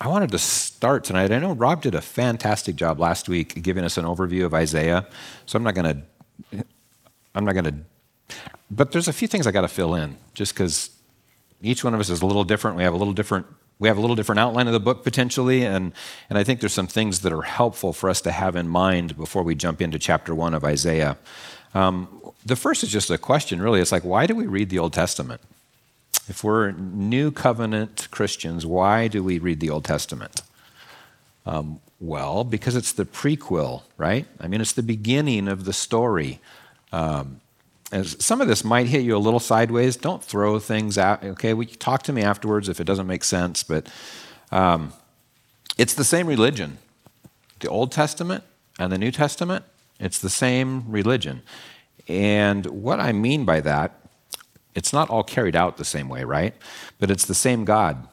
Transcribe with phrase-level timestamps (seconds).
[0.00, 1.32] I wanted to start tonight.
[1.32, 5.06] I know Rob did a fantastic job last week giving us an overview of Isaiah,
[5.44, 6.04] so I'm not going
[6.52, 6.64] to.
[7.34, 7.74] I'm not going to.
[8.70, 10.90] But there's a few things I got to fill in, just because
[11.60, 12.76] each one of us is a little different.
[12.76, 13.46] We have a little different.
[13.80, 15.92] We have a little different outline of the book potentially, and,
[16.28, 19.16] and I think there's some things that are helpful for us to have in mind
[19.16, 21.16] before we jump into chapter one of Isaiah.
[21.74, 22.08] Um,
[22.44, 23.80] the first is just a question, really.
[23.80, 25.40] It's like, why do we read the Old Testament?
[26.28, 30.42] If we're new covenant Christians, why do we read the Old Testament?
[31.46, 34.26] Um, well, because it's the prequel, right?
[34.38, 36.40] I mean, it's the beginning of the story.
[36.92, 37.40] Um,
[38.04, 39.96] some of this might hit you a little sideways.
[39.96, 41.24] Don't throw things out.
[41.24, 43.62] Okay, we talk to me afterwards if it doesn't make sense.
[43.62, 43.88] But
[44.52, 44.92] um,
[45.78, 46.78] it's the same religion.
[47.60, 48.44] The Old Testament
[48.78, 49.64] and the New Testament.
[49.98, 51.42] It's the same religion.
[52.06, 54.07] And what I mean by that
[54.78, 56.54] it's not all carried out the same way, right?
[56.98, 58.06] But it's the same God.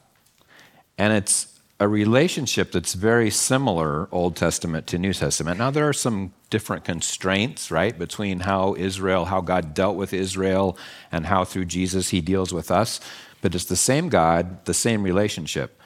[0.98, 5.60] And it's a relationship that's very similar, Old Testament to New Testament.
[5.60, 10.78] Now, there are some different constraints, right, between how Israel, how God dealt with Israel,
[11.12, 13.00] and how through Jesus he deals with us.
[13.42, 15.80] But it's the same God, the same relationship.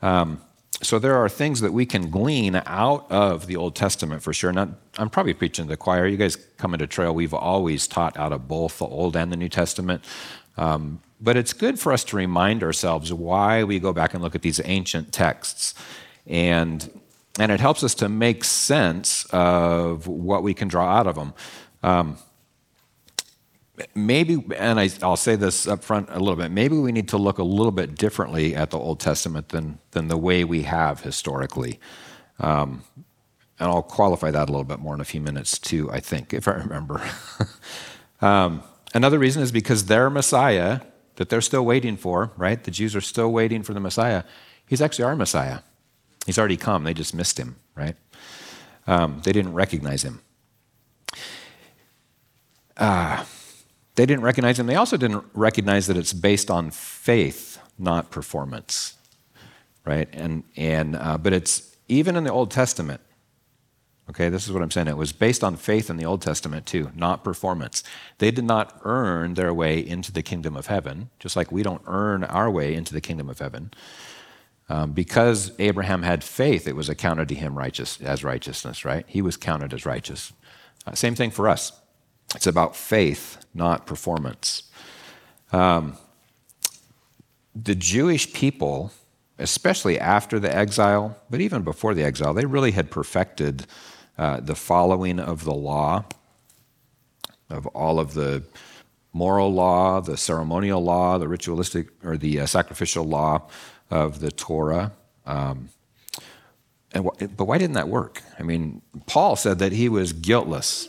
[0.00, 0.40] Um,
[0.80, 4.52] so there are things that we can glean out of the Old Testament for sure.
[4.52, 6.06] Now, I'm probably preaching to the choir.
[6.06, 9.36] You guys come into Trail, we've always taught out of both the Old and the
[9.36, 10.04] New Testament.
[10.56, 14.34] Um, but it's good for us to remind ourselves why we go back and look
[14.34, 15.74] at these ancient texts.
[16.26, 17.00] And,
[17.38, 21.32] and it helps us to make sense of what we can draw out of them.
[21.82, 22.18] Um,
[23.94, 27.16] maybe, and I, will say this up front a little bit, maybe we need to
[27.16, 31.00] look a little bit differently at the Old Testament than, than the way we have
[31.00, 31.80] historically.
[32.38, 32.82] Um,
[33.62, 36.34] and I'll qualify that a little bit more in a few minutes too, I think,
[36.34, 37.00] if I remember.
[38.20, 40.80] um, another reason is because their Messiah,
[41.14, 42.62] that they're still waiting for, right?
[42.64, 44.24] The Jews are still waiting for the Messiah.
[44.66, 45.60] He's actually our Messiah.
[46.26, 47.94] He's already come, they just missed him, right?
[48.88, 50.22] Um, they didn't recognize him.
[52.76, 53.24] Uh,
[53.94, 54.66] they didn't recognize him.
[54.66, 58.96] They also didn't recognize that it's based on faith, not performance,
[59.84, 60.08] right?
[60.12, 63.00] And and uh, but it's even in the Old Testament.
[64.10, 64.88] Okay, this is what I'm saying.
[64.88, 67.84] It was based on faith in the Old Testament too, not performance.
[68.18, 71.82] They did not earn their way into the kingdom of heaven, just like we don't
[71.86, 73.72] earn our way into the kingdom of heaven.
[74.68, 78.84] Um, because Abraham had faith, it was accounted to him righteous as righteousness.
[78.84, 79.04] Right?
[79.06, 80.32] He was counted as righteous.
[80.86, 81.72] Uh, same thing for us.
[82.34, 84.64] It's about faith, not performance.
[85.52, 85.96] Um,
[87.54, 88.90] the Jewish people,
[89.38, 93.66] especially after the exile, but even before the exile, they really had perfected
[94.22, 96.04] uh, the following of the law,
[97.50, 98.44] of all of the
[99.12, 103.48] moral law, the ceremonial law, the ritualistic or the uh, sacrificial law
[103.90, 104.92] of the Torah.
[105.26, 105.70] Um,
[106.92, 108.22] and wh- but why didn't that work?
[108.38, 110.88] I mean, Paul said that he was guiltless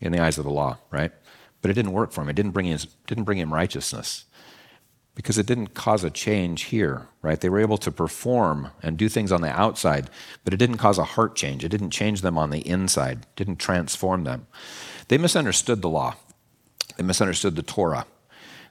[0.00, 1.12] in the eyes of the law, right?
[1.60, 2.28] But it didn't work for him.
[2.28, 4.24] It didn't bring, his, didn't bring him righteousness
[5.14, 7.40] because it didn't cause a change here, right?
[7.40, 10.08] They were able to perform and do things on the outside,
[10.44, 11.64] but it didn't cause a heart change.
[11.64, 14.46] It didn't change them on the inside, didn't transform them.
[15.08, 16.14] They misunderstood the law,
[16.96, 18.06] they misunderstood the Torah.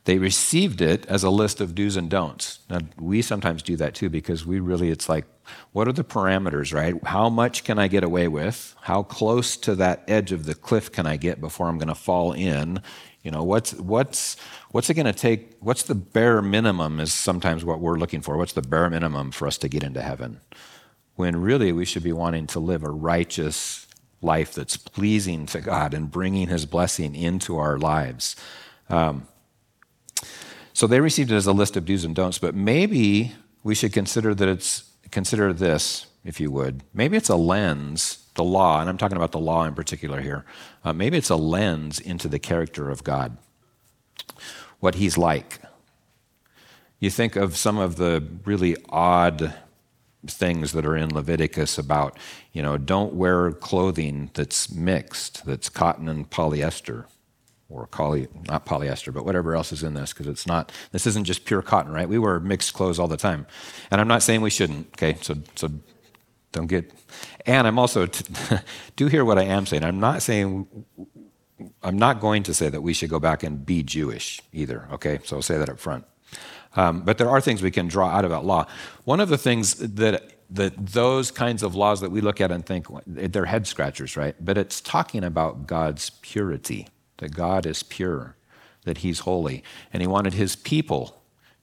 [0.05, 2.59] They received it as a list of do's and don'ts.
[2.71, 5.25] Now, we sometimes do that too because we really, it's like,
[5.73, 6.95] what are the parameters, right?
[7.05, 8.75] How much can I get away with?
[8.81, 11.95] How close to that edge of the cliff can I get before I'm going to
[11.95, 12.81] fall in?
[13.23, 14.35] You know, what's, what's,
[14.71, 15.55] what's it going to take?
[15.59, 18.37] What's the bare minimum is sometimes what we're looking for.
[18.37, 20.41] What's the bare minimum for us to get into heaven?
[21.15, 23.85] When really we should be wanting to live a righteous
[24.21, 28.35] life that's pleasing to God and bringing His blessing into our lives.
[28.89, 29.27] Um,
[30.73, 33.33] so they received it as a list of do's and don'ts, but maybe
[33.63, 36.83] we should consider that it's consider this, if you would.
[36.93, 40.45] Maybe it's a lens, the law, and I'm talking about the law in particular here.
[40.83, 43.37] Uh, maybe it's a lens into the character of God,
[44.79, 45.59] what He's like.
[46.99, 49.53] You think of some of the really odd
[50.27, 52.17] things that are in Leviticus about,
[52.53, 57.05] you know, don't wear clothing that's mixed, that's cotton and polyester
[57.69, 61.23] or poly, not polyester, but whatever else is in this, because it's not, this isn't
[61.23, 62.07] just pure cotton, right?
[62.07, 63.47] We wear mixed clothes all the time.
[63.89, 65.17] And I'm not saying we shouldn't, okay?
[65.21, 65.69] So, so
[66.51, 66.91] don't get,
[67.45, 68.07] and I'm also,
[68.95, 69.83] do hear what I am saying.
[69.83, 70.67] I'm not saying,
[71.83, 75.19] I'm not going to say that we should go back and be Jewish either, okay?
[75.23, 76.05] So I'll say that up front.
[76.75, 78.65] Um, but there are things we can draw out of that law.
[79.03, 82.65] One of the things that that those kinds of laws that we look at and
[82.65, 84.35] think they're head scratchers, right?
[84.39, 88.35] But it's talking about God's purity that God is pure,
[88.83, 89.63] that He's holy.
[89.93, 91.20] And He wanted His people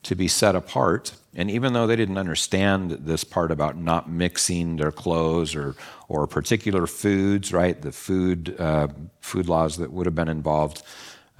[0.09, 1.13] to be set apart.
[1.35, 5.77] And even though they didn't understand this part about not mixing their clothes or,
[6.09, 8.89] or particular foods, right, the food, uh,
[9.21, 10.83] food laws that would have been involved,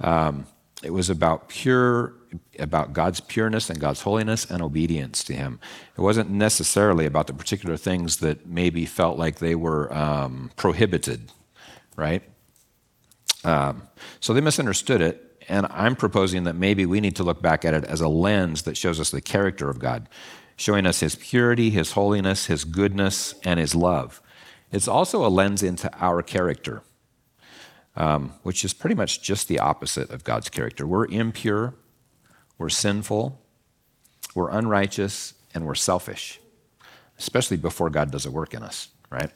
[0.01, 0.45] um,
[0.83, 2.13] it was about pure,
[2.59, 5.59] about God's pureness and God's holiness and obedience to Him.
[5.97, 11.31] It wasn't necessarily about the particular things that maybe felt like they were um, prohibited,
[11.95, 12.21] right?
[13.43, 13.87] Um,
[14.19, 17.73] so they misunderstood it, and I'm proposing that maybe we need to look back at
[17.73, 20.07] it as a lens that shows us the character of God,
[20.55, 24.21] showing us His purity, His holiness, His goodness, and His love.
[24.71, 26.83] It's also a lens into our character,
[27.95, 30.85] um, which is pretty much just the opposite of God's character.
[30.85, 31.73] We're impure,
[32.59, 33.41] we're sinful,
[34.35, 36.39] we're unrighteous, and we're selfish,
[37.17, 39.31] especially before God does a work in us, right?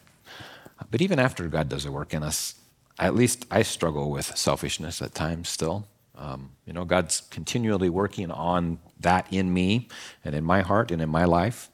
[0.90, 2.54] But even after God does a work in us,
[3.00, 5.88] at least I struggle with selfishness at times still.
[6.16, 9.88] Um, you know, God's continually working on that in me
[10.24, 11.70] and in my heart and in my life,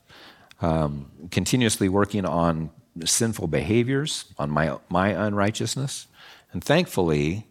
[0.61, 2.71] um, continuously working on
[3.05, 6.07] sinful behaviors, on my, my unrighteousness.
[6.53, 7.47] And thankfully,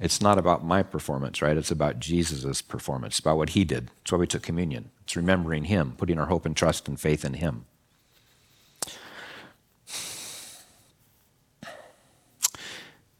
[0.00, 1.56] it's not about my performance, right?
[1.56, 3.88] It's about Jesus' performance, about what he did.
[3.88, 4.90] That's why we took communion.
[5.02, 7.66] It's remembering him, putting our hope and trust and faith in him.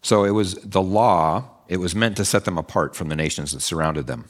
[0.02, 3.52] So it was the law it was meant to set them apart from the nations
[3.52, 4.26] that surrounded them.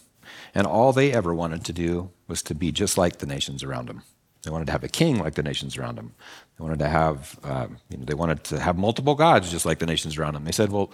[0.54, 3.88] And all they ever wanted to do was to be just like the nations around
[3.88, 4.02] them.
[4.42, 6.14] They wanted to have a king like the nations around them.
[6.58, 9.78] They wanted to have, uh, you know, they wanted to have multiple gods just like
[9.78, 10.44] the nations around them.
[10.44, 10.92] They said, well,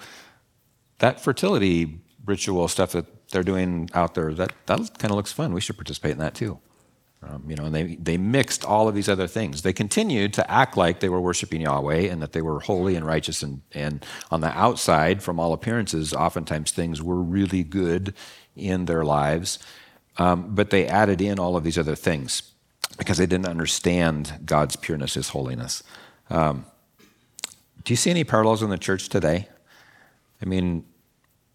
[0.99, 5.53] that fertility ritual stuff that they're doing out there, that, that kind of looks fun.
[5.53, 6.61] We should participate in that too.
[7.23, 9.61] Um, you know, and they, they mixed all of these other things.
[9.61, 13.05] They continued to act like they were worshiping Yahweh and that they were holy and
[13.05, 13.43] righteous.
[13.43, 18.15] And, and on the outside, from all appearances, oftentimes things were really good
[18.57, 19.59] in their lives.
[20.17, 22.55] Um, but they added in all of these other things
[22.97, 25.83] because they didn't understand God's pureness, His holiness.
[26.31, 26.65] Um,
[27.85, 29.49] do you see any parallels in the church today?
[30.41, 30.85] I mean,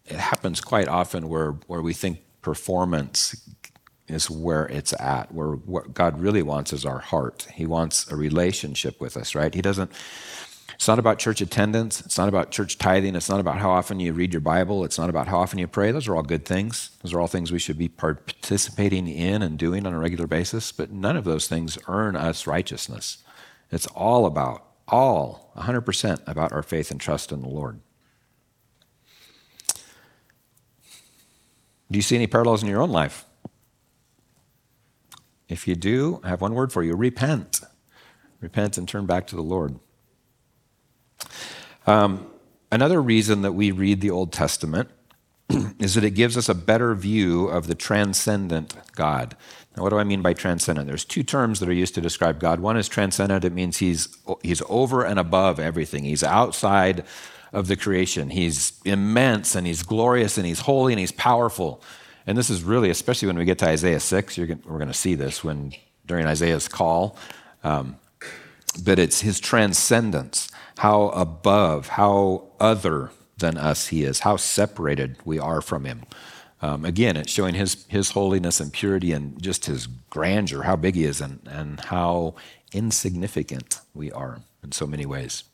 [0.04, 3.48] it happens quite often where, where we think performance
[4.08, 5.32] is where it's at.
[5.32, 7.46] Where what God really wants is our heart.
[7.54, 9.52] He wants a relationship with us, right?
[9.52, 9.90] He doesn't.
[10.74, 12.00] It's not about church attendance.
[12.02, 13.16] It's not about church tithing.
[13.16, 14.84] It's not about how often you read your Bible.
[14.84, 15.90] It's not about how often you pray.
[15.90, 16.90] Those are all good things.
[17.02, 20.72] Those are all things we should be participating in and doing on a regular basis.
[20.72, 23.18] But none of those things earn us righteousness.
[23.72, 27.80] It's all about, all, 100% about our faith and trust in the Lord.
[31.90, 33.25] Do you see any parallels in your own life?
[35.48, 37.60] If you do, I have one word for you repent.
[38.40, 39.78] Repent and turn back to the Lord.
[41.86, 42.26] Um,
[42.72, 44.90] another reason that we read the Old Testament
[45.78, 49.36] is that it gives us a better view of the transcendent God.
[49.76, 50.88] Now, what do I mean by transcendent?
[50.88, 52.60] There's two terms that are used to describe God.
[52.60, 57.04] One is transcendent, it means he's, he's over and above everything, he's outside
[57.52, 58.30] of the creation.
[58.30, 61.82] He's immense and he's glorious and he's holy and he's powerful.
[62.26, 65.14] And this is really, especially when we get to Isaiah 6, we're going to see
[65.14, 65.72] this when
[66.06, 67.16] during Isaiah's call.
[67.62, 67.96] Um,
[68.84, 75.38] but it's his transcendence, how above, how other than us he is, how separated we
[75.38, 76.02] are from him.
[76.62, 80.94] Um, again, it's showing his, his holiness and purity and just his grandeur, how big
[80.94, 82.34] he is, and, and how
[82.72, 85.44] insignificant we are in so many ways.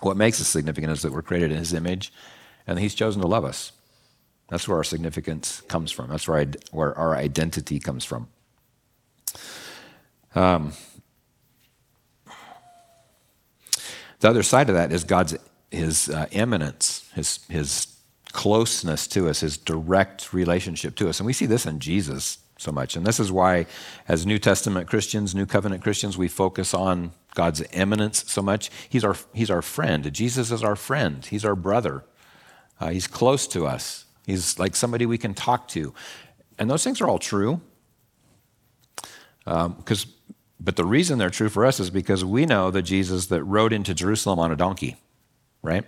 [0.00, 2.12] What makes us significant is that we're created in his image
[2.66, 3.72] and he's chosen to love us.
[4.48, 6.08] That's where our significance comes from.
[6.08, 8.28] That's where, where our identity comes from.
[10.34, 10.72] Um,
[14.20, 15.36] the other side of that is God's
[15.70, 17.98] his uh, immanence, his his
[18.32, 22.72] closeness to us, his direct relationship to us, and we see this in Jesus so
[22.72, 22.96] much.
[22.96, 23.66] And this is why,
[24.08, 28.70] as New Testament Christians, New Covenant Christians, we focus on God's immanence so much.
[28.88, 30.12] He's our he's our friend.
[30.12, 31.24] Jesus is our friend.
[31.24, 32.04] He's our brother.
[32.80, 34.04] Uh, he's close to us.
[34.28, 35.94] He's like somebody we can talk to.
[36.58, 37.62] And those things are all true.
[39.46, 40.12] Because, um,
[40.60, 43.72] but the reason they're true for us is because we know the Jesus that rode
[43.72, 44.96] into Jerusalem on a donkey,
[45.62, 45.86] right?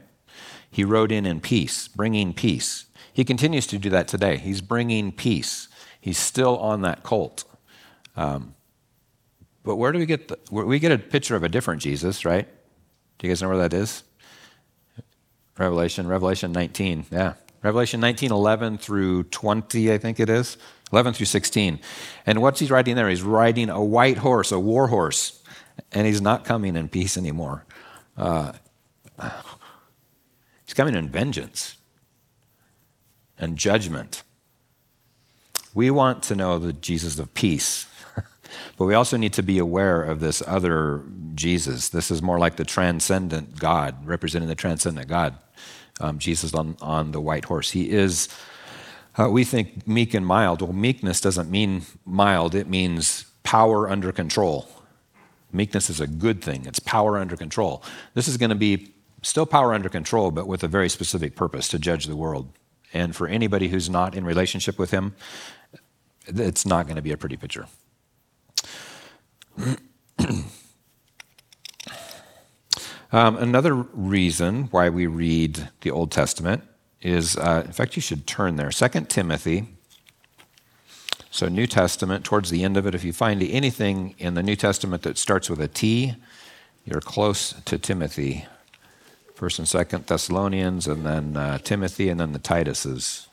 [0.71, 2.87] He rode in in peace, bringing peace.
[3.13, 4.39] He continues to do that today.
[4.39, 5.69] He's bringing peace.
[6.01, 7.45] He's still on that colt.
[8.17, 8.55] Um,
[9.65, 12.49] but where do we get the, we get a picture of a different Jesus, right?
[13.19, 14.03] Do you guys know where that is?
[15.59, 17.05] Revelation, Revelation 19.
[17.11, 20.57] Yeah, Revelation 19, 11 through 20, I think it is.
[20.93, 21.79] 11 through 16.
[22.27, 23.09] And what's he riding there?
[23.09, 25.43] He's riding a white horse, a war horse,
[25.93, 27.65] and he's not coming in peace anymore.
[28.17, 28.53] Uh,
[30.65, 31.77] he's coming in vengeance
[33.39, 34.23] and judgment.
[35.75, 37.87] We want to know the Jesus of peace,
[38.77, 41.89] but we also need to be aware of this other Jesus.
[41.91, 45.39] This is more like the transcendent God, representing the transcendent God.
[46.01, 47.71] Um, Jesus on, on the white horse.
[47.71, 48.29] He is,
[49.19, 50.63] uh, we think, meek and mild.
[50.63, 54.69] Well, meekness doesn't mean mild, it means power under control.
[55.53, 57.83] Meekness is a good thing, it's power under control.
[58.15, 58.93] This is going to be
[59.23, 62.49] still power under control, but with a very specific purpose to judge the world.
[62.93, 65.15] And for anybody who's not in relationship with Him,
[66.27, 67.67] it's not going to be a pretty picture.
[73.13, 76.63] um, another reason why we read the Old Testament
[77.03, 78.71] is, uh, in fact, you should turn there.
[78.71, 79.69] Second Timothy
[81.33, 84.57] so, New Testament, towards the end of it, if you find anything in the New
[84.57, 86.17] Testament that starts with a T,
[86.85, 88.47] you're close to Timothy.
[89.35, 93.29] First and Second Thessalonians, and then uh, Timothy, and then the Tituses.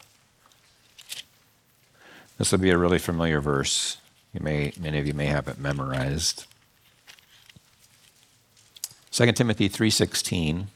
[2.37, 3.97] This will be a really familiar verse.
[4.31, 6.45] You may, many of you may have it memorized.
[9.17, 10.67] 2 Timothy 3:16.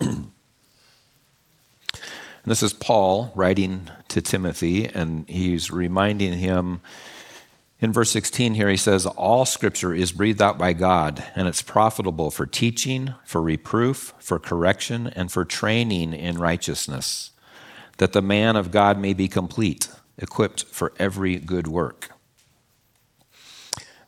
[0.00, 0.32] And
[2.44, 6.80] this is Paul writing to Timothy, and he's reminding him
[7.80, 11.62] in verse 16 here, he says, All scripture is breathed out by God, and it's
[11.62, 17.30] profitable for teaching, for reproof, for correction, and for training in righteousness,
[17.98, 19.88] that the man of God may be complete,
[20.18, 22.12] equipped for every good work.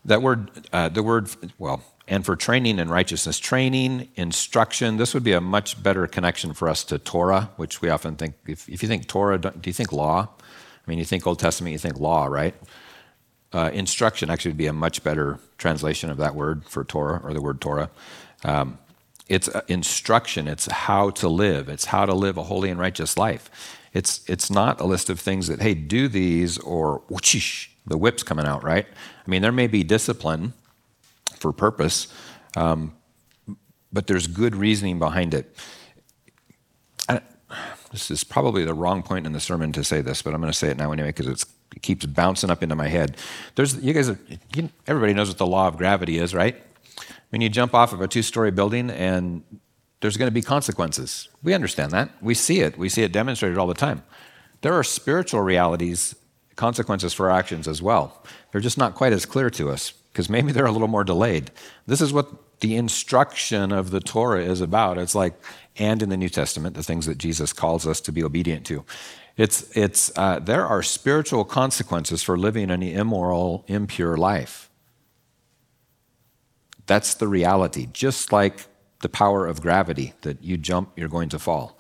[0.05, 3.39] That word, uh, the word, well, and for training in righteousness.
[3.39, 7.89] Training, instruction, this would be a much better connection for us to Torah, which we
[7.89, 10.29] often think, if, if you think Torah, do you think law?
[10.39, 12.55] I mean, you think Old Testament, you think law, right?
[13.53, 17.33] Uh, instruction actually would be a much better translation of that word for Torah or
[17.33, 17.89] the word Torah.
[18.43, 18.79] Um,
[19.29, 23.17] it's uh, instruction, it's how to live, it's how to live a holy and righteous
[23.17, 23.79] life.
[23.95, 27.03] It's, it's not a list of things that, hey, do these or
[27.87, 28.87] the whip's coming out, right?
[28.87, 30.55] I mean, there may be discipline
[31.39, 32.09] for purpose,
[32.57, 32.95] um,
[33.93, 35.57] but there's good reasoning behind it.
[37.09, 37.21] I,
[37.93, 40.53] this is probably the wrong point in the sermon to say this, but I'm going
[40.53, 41.27] to say it now anyway because
[41.75, 43.17] it keeps bouncing up into my head.
[43.55, 44.11] There's, you guys,
[44.55, 46.61] you, everybody knows what the law of gravity is, right?
[47.31, 49.43] When you jump off of a two-story building and
[50.01, 51.29] there's going to be consequences.
[51.43, 52.11] We understand that.
[52.21, 52.77] We see it.
[52.77, 54.03] We see it demonstrated all the time.
[54.61, 56.15] There are spiritual realities,
[56.57, 58.23] consequences for our actions as well.
[58.53, 61.51] They're just not quite as clear to us because maybe they're a little more delayed.
[61.87, 64.97] This is what the instruction of the Torah is about.
[64.97, 65.35] It's like,
[65.77, 68.85] and in the New Testament, the things that Jesus calls us to be obedient to.
[69.37, 74.71] It's, it's, uh, there are spiritual consequences for living an immoral, impure life.
[76.87, 77.89] That's the reality.
[77.93, 78.67] Just like
[79.01, 81.79] the power of gravity, that you jump, you're going to fall.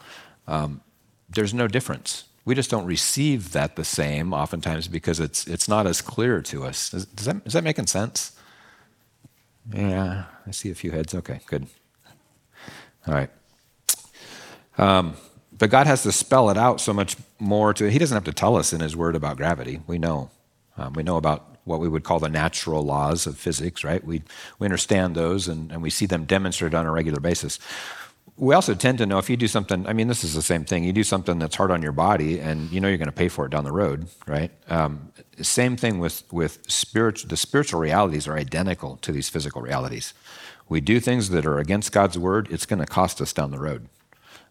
[0.49, 0.81] Um,
[1.29, 2.25] there's no difference.
[2.45, 6.65] We just don't receive that the same oftentimes because it's, it's not as clear to
[6.65, 6.91] us.
[6.91, 8.33] Does, does that, is that making sense?
[9.73, 11.15] Yeah, I see a few heads.
[11.15, 11.67] Okay, good.
[13.07, 13.31] All right.
[14.77, 15.17] Um,
[15.57, 18.33] but God has to spell it out so much more to He doesn't have to
[18.33, 19.81] tell us in His Word about gravity.
[19.87, 20.31] We know.
[20.77, 24.05] Um, we know about what we would call the natural laws of physics, right?
[24.05, 24.23] We,
[24.59, 27.59] we understand those and, and we see them demonstrated on a regular basis
[28.37, 30.65] we also tend to know if you do something, I mean, this is the same
[30.65, 30.83] thing.
[30.83, 33.29] You do something that's hard on your body and you know you're going to pay
[33.29, 34.51] for it down the road, right?
[34.69, 40.15] Um, same thing with, with spiritual, the spiritual realities are identical to these physical realities.
[40.69, 43.61] We do things that are against God's word, it's going to cost us down the
[43.61, 43.89] road.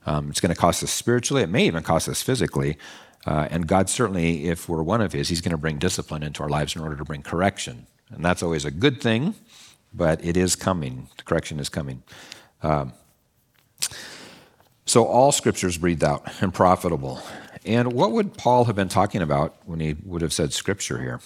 [0.05, 2.77] Um, it's going to cost us spiritually, it may even cost us physically.
[3.25, 6.43] Uh, and God certainly, if we're one of His, He's going to bring discipline into
[6.43, 7.87] our lives in order to bring correction.
[8.11, 9.35] And that's always a good thing,
[9.93, 11.07] but it is coming.
[11.17, 12.03] The correction is coming.
[12.61, 12.93] Um,
[14.85, 17.21] so all scriptures breathed out and profitable.
[17.65, 21.21] And what would Paul have been talking about when he would have said scripture here?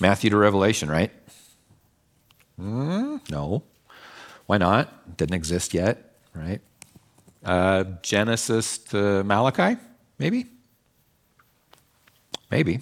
[0.00, 1.12] Matthew to Revelation, right?
[2.60, 3.62] Mm, no.
[4.46, 5.16] Why not?
[5.16, 6.60] Didn't exist yet, right?
[7.44, 9.80] Uh, Genesis to Malachi,
[10.18, 10.46] maybe?
[12.50, 12.80] Maybe.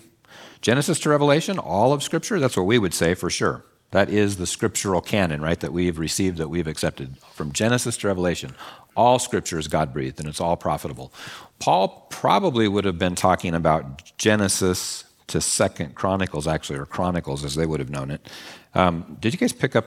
[0.60, 2.38] Genesis to Revelation, all of Scripture?
[2.38, 3.64] That's what we would say for sure.
[3.90, 7.18] That is the scriptural canon, right, that we've received, that we've accepted.
[7.34, 8.54] From Genesis to Revelation,
[8.96, 11.12] all scripture is God breathed and it's all profitable.
[11.58, 17.54] Paul probably would have been talking about Genesis to Second Chronicles, actually, or Chronicles as
[17.54, 18.28] they would have known it.
[18.74, 19.86] Um, did you guys pick up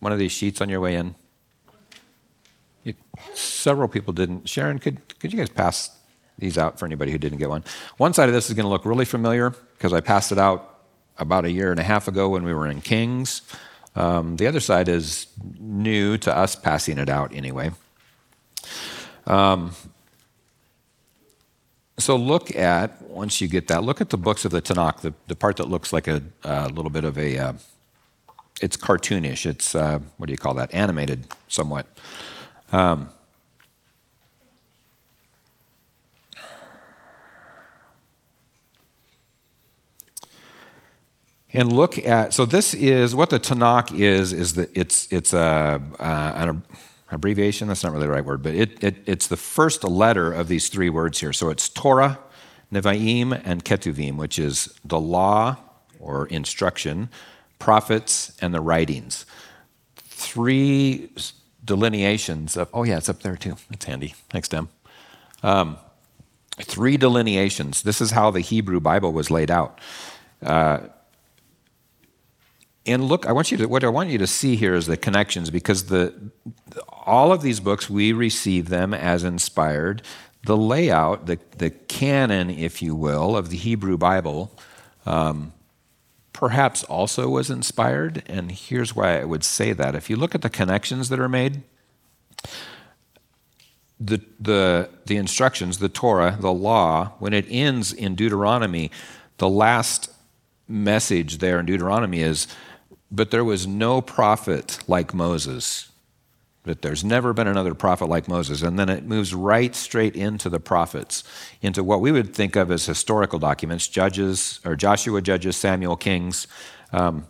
[0.00, 1.14] one of these sheets on your way in?
[3.34, 4.48] Several people didn't.
[4.48, 5.90] Sharon, could, could you guys pass
[6.38, 7.64] these out for anybody who didn't get one?
[7.96, 10.80] One side of this is going to look really familiar because I passed it out
[11.18, 13.42] about a year and a half ago when we were in Kings.
[13.96, 15.26] Um, the other side is
[15.58, 17.70] new to us passing it out anyway.
[19.26, 19.72] Um,
[21.98, 25.14] so look at, once you get that, look at the books of the Tanakh, the,
[25.28, 27.52] the part that looks like a, a little bit of a, uh,
[28.60, 29.46] it's cartoonish.
[29.46, 30.72] It's, uh, what do you call that?
[30.74, 31.86] Animated somewhat.
[32.72, 33.08] Um,
[41.52, 45.80] and look at so this is what the Tanakh is is that it's it's a,
[45.98, 46.62] uh, an
[47.16, 50.48] abbreviation that's not really the right word but it, it, it's the first letter of
[50.48, 52.18] these three words here so it's Torah,
[52.72, 55.56] Nevi'im, and Ketuvim which is the law
[55.98, 57.08] or instruction,
[57.58, 59.26] prophets, and the writings.
[59.96, 61.10] Three
[61.64, 64.68] delineations of oh yeah it's up there too that's handy thanks Dem.
[65.42, 65.78] Um,
[66.60, 67.82] three delineations.
[67.82, 69.80] This is how the Hebrew Bible was laid out.
[70.42, 70.78] Uh,
[72.86, 74.96] and look, I want you to what I want you to see here is the
[74.96, 76.14] connections because the
[77.04, 80.02] all of these books we receive them as inspired.
[80.44, 84.56] The layout, the the canon, if you will, of the Hebrew Bible,
[85.04, 85.52] um,
[86.32, 88.22] perhaps also was inspired.
[88.26, 91.28] And here's why I would say that: if you look at the connections that are
[91.28, 91.62] made,
[93.98, 98.92] the the the instructions, the Torah, the law, when it ends in Deuteronomy,
[99.38, 100.12] the last
[100.68, 102.46] message there in Deuteronomy is
[103.16, 105.90] but there was no prophet like Moses.
[106.64, 108.60] That there's never been another prophet like Moses.
[108.60, 111.24] And then it moves right straight into the prophets,
[111.62, 116.46] into what we would think of as historical documents Judges, or Joshua, Judges, Samuel, Kings.
[116.92, 117.26] Um,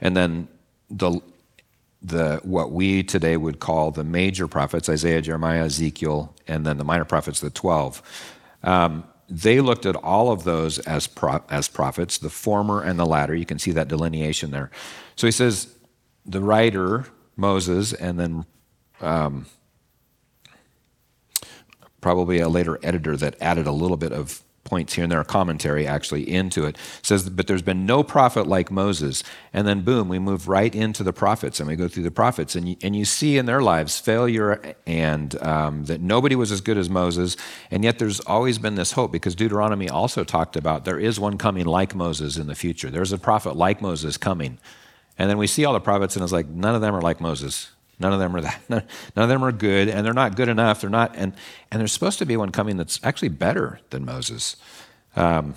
[0.00, 0.48] and then
[0.88, 1.20] the,
[2.00, 6.84] the, what we today would call the major prophets Isaiah, Jeremiah, Ezekiel, and then the
[6.84, 8.02] minor prophets, the 12.
[8.62, 13.06] Um, they looked at all of those as, pro- as prophets, the former and the
[13.06, 13.34] latter.
[13.34, 14.70] You can see that delineation there.
[15.16, 15.74] So he says,
[16.26, 18.44] the writer, Moses, and then
[19.00, 19.46] um,
[22.02, 25.24] probably a later editor that added a little bit of points here and there, a
[25.24, 26.76] commentary actually into it.
[27.02, 29.22] says, but there's been no prophet like Moses.
[29.52, 32.54] And then boom, we move right into the prophets and we go through the prophets.
[32.54, 36.60] And you, and you see in their lives failure and um, that nobody was as
[36.60, 37.36] good as Moses.
[37.70, 41.38] And yet there's always been this hope because Deuteronomy also talked about there is one
[41.38, 42.88] coming like Moses in the future.
[42.88, 44.58] There's a prophet like Moses coming.
[45.18, 47.20] And then we see all the prophets and it's like, none of them are like
[47.20, 47.72] Moses.
[47.98, 48.62] None of them are that.
[48.68, 48.82] None,
[49.16, 50.80] of them are good, and they're not good enough.
[50.80, 51.34] They're not, and
[51.70, 54.56] and there's supposed to be one coming that's actually better than Moses.
[55.14, 55.54] Um,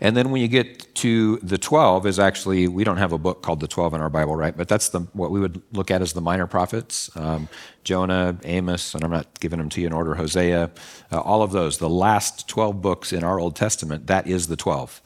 [0.00, 3.42] and then when you get to the 12 is actually we don't have a book
[3.42, 6.02] called the 12 in our bible right but that's the what we would look at
[6.02, 7.48] as the minor prophets um,
[7.84, 10.70] jonah amos and i'm not giving them to you in order hosea
[11.12, 14.56] uh, all of those the last 12 books in our old testament that is the
[14.56, 15.02] 12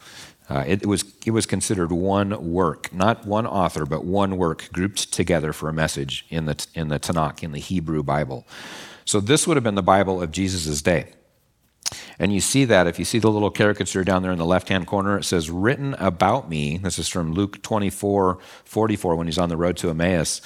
[0.49, 4.69] uh, it, it, was, it was considered one work, not one author, but one work
[4.73, 8.45] grouped together for a message in the, in the Tanakh, in the Hebrew Bible.
[9.05, 11.13] So this would have been the Bible of Jesus' day.
[12.19, 14.69] And you see that if you see the little caricature down there in the left
[14.69, 16.77] hand corner, it says, Written about me.
[16.77, 20.41] This is from Luke 24 44 when he's on the road to Emmaus.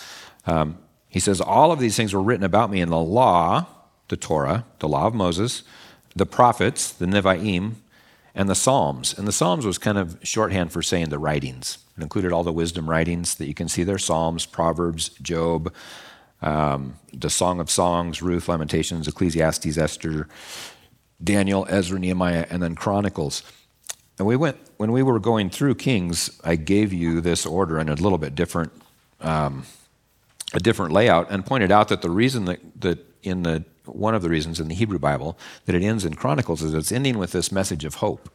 [0.45, 0.77] Um,
[1.09, 3.67] he says, All of these things were written about me in the law,
[4.07, 5.63] the Torah, the law of Moses,
[6.15, 7.75] the prophets, the Nevi'im,
[8.37, 9.17] and the Psalms.
[9.17, 11.79] And the Psalms was kind of shorthand for saying the writings.
[11.97, 15.73] It included all the wisdom writings that you can see there Psalms, Proverbs, Job,
[16.43, 20.27] um, the Song of Songs, Ruth, Lamentations, Ecclesiastes, Esther,
[21.21, 23.41] Daniel, Ezra, Nehemiah, and then Chronicles.
[24.19, 27.89] And we went, when we were going through Kings, I gave you this order in
[27.89, 28.71] a little bit different,
[29.19, 29.63] um,
[30.53, 34.21] a different layout, and pointed out that the reason that, that in the one of
[34.21, 37.31] the reasons in the Hebrew Bible that it ends in Chronicles is it's ending with
[37.31, 38.29] this message of hope.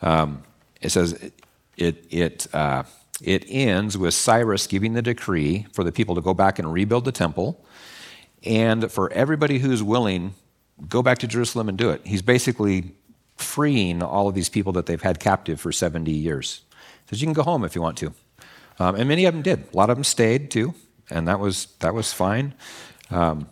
[0.00, 0.42] Um,
[0.80, 1.30] it says
[1.76, 2.84] it, it, uh,
[3.22, 7.04] it ends with Cyrus giving the decree for the people to go back and rebuild
[7.04, 7.64] the temple,
[8.44, 10.34] and for everybody who's willing,
[10.88, 12.00] go back to Jerusalem and do it.
[12.04, 12.92] He's basically
[13.36, 16.62] freeing all of these people that they've had captive for 70 years.
[16.70, 18.12] He says you can go home if you want to.
[18.78, 19.64] Um, and many of them did.
[19.72, 20.74] A lot of them stayed too,
[21.10, 22.54] and that was, that was fine.
[23.10, 23.48] Um,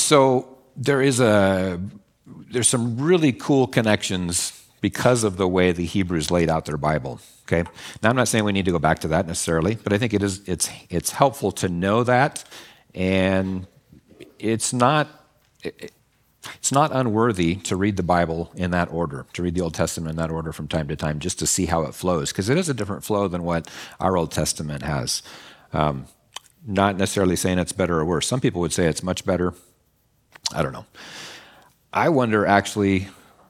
[0.00, 1.80] so there is a
[2.50, 7.20] there's some really cool connections because of the way the Hebrews laid out their Bible.
[7.46, 7.68] Okay.
[8.02, 10.14] Now I'm not saying we need to go back to that necessarily, but I think
[10.14, 12.44] it is it's it's helpful to know that,
[12.94, 13.66] and
[14.38, 15.08] it's not.
[15.62, 15.92] It,
[16.54, 20.12] it's not unworthy to read the Bible in that order, to read the Old Testament
[20.12, 22.56] in that order from time to time, just to see how it flows, because it
[22.56, 23.68] is a different flow than what
[24.00, 25.22] our Old Testament has.
[25.74, 26.06] Um,
[26.66, 28.26] not necessarily saying it's better or worse.
[28.26, 29.54] Some people would say it's much better.
[30.52, 30.86] I don't know.
[31.92, 33.08] I wonder actually,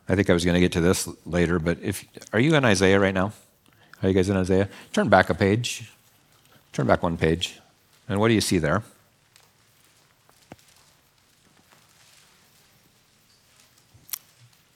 [0.09, 2.65] I think I was going to get to this later, but if are you in
[2.65, 3.33] Isaiah right now?
[4.03, 4.69] Are you guys in Isaiah?
[4.93, 5.93] Turn back a page.
[6.73, 7.59] Turn back one page.
[8.09, 8.83] And what do you see there?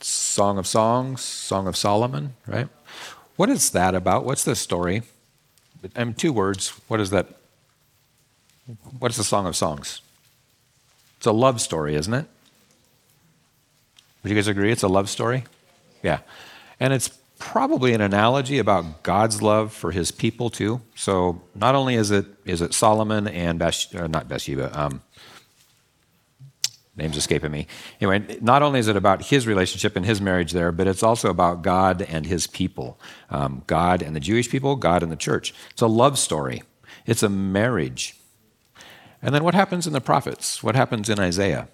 [0.01, 2.69] Song of Songs, Song of Solomon, right?
[3.37, 4.25] What is that about?
[4.25, 5.03] What's the story?
[5.95, 6.71] And two words.
[6.89, 7.29] What is that?
[8.99, 10.01] What is the Song of Songs?
[11.25, 12.27] It's a love story, isn't it?
[14.23, 15.45] Would you guys agree it's a love story?
[16.03, 16.19] Yeah.
[16.79, 17.09] And it's
[17.39, 20.83] probably an analogy about God's love for his people too.
[20.95, 25.01] So not only is it is it Solomon and Bath, not Bathsheba, um,
[26.95, 27.69] name's escaping me.
[28.03, 31.31] Anyway, not only is it about his relationship and his marriage there, but it's also
[31.31, 35.55] about God and his people, um, God and the Jewish people, God and the church.
[35.71, 36.65] It's a love story.
[37.07, 38.15] It's a marriage.
[39.25, 40.63] And then what happens in the prophets?
[40.63, 41.69] What happens in Isaiah?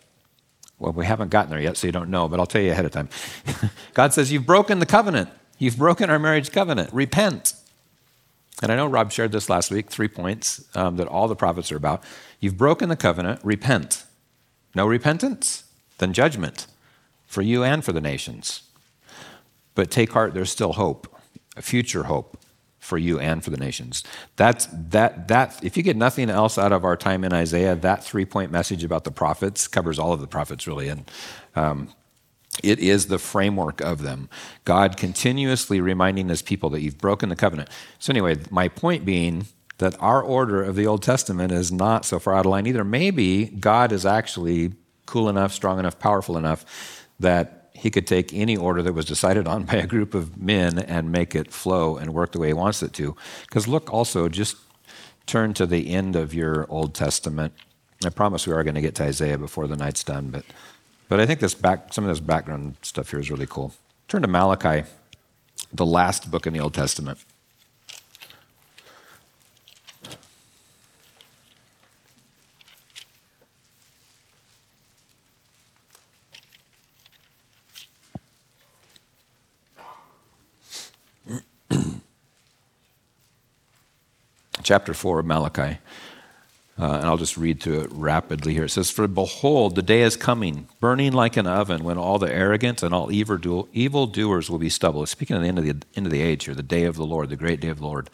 [0.79, 2.85] Well, we haven't gotten there yet, so you don't know, but I'll tell you ahead
[2.85, 3.09] of time.
[3.95, 5.29] God says, You've broken the covenant.
[5.59, 6.93] You've broken our marriage covenant.
[6.93, 7.55] Repent.
[8.63, 11.73] And I know Rob shared this last week, three points um, that all the prophets
[11.73, 12.05] are about.
[12.39, 14.05] You've broken the covenant, repent.
[14.75, 15.65] No repentance?
[15.99, 16.69] Then judgment
[17.27, 18.63] for you and for the nations.
[19.75, 21.15] But take heart, there's still hope,
[21.57, 22.39] a future hope
[22.91, 24.05] for you and for the nations.
[24.37, 28.05] That's that that if you get nothing else out of our time in Isaiah, that
[28.05, 31.11] three point message about the prophets covers all of the prophets really, and
[31.55, 31.89] um,
[32.63, 34.29] it is the framework of them.
[34.65, 37.71] God continuously reminding his people that you've broken the covenant.
[37.99, 39.47] So anyway, my point being
[39.79, 42.85] that our order of the Old Testament is not so far out of line either.
[42.85, 44.73] Maybe God is actually
[45.07, 46.67] cool enough, strong enough, powerful enough
[47.21, 50.79] that he could take any order that was decided on by a group of men
[50.79, 53.17] and make it flow and work the way he wants it to.
[53.43, 54.57] Because look, also, just
[55.25, 57.55] turn to the end of your Old Testament.
[58.05, 60.45] I promise we are going to get to Isaiah before the night's done, but,
[61.09, 63.73] but I think this back, some of this background stuff here is really cool.
[64.09, 64.87] Turn to Malachi,
[65.73, 67.19] the last book in the Old Testament.
[84.63, 85.79] Chapter 4 of Malachi.
[86.79, 88.65] Uh, and I'll just read through it rapidly here.
[88.65, 92.33] It says, For behold, the day is coming, burning like an oven, when all the
[92.33, 95.05] arrogant and all evil doers will be stubble.
[95.05, 97.05] Speaking of the end of the end of the age here, the day of the
[97.05, 98.09] Lord, the great day of the Lord.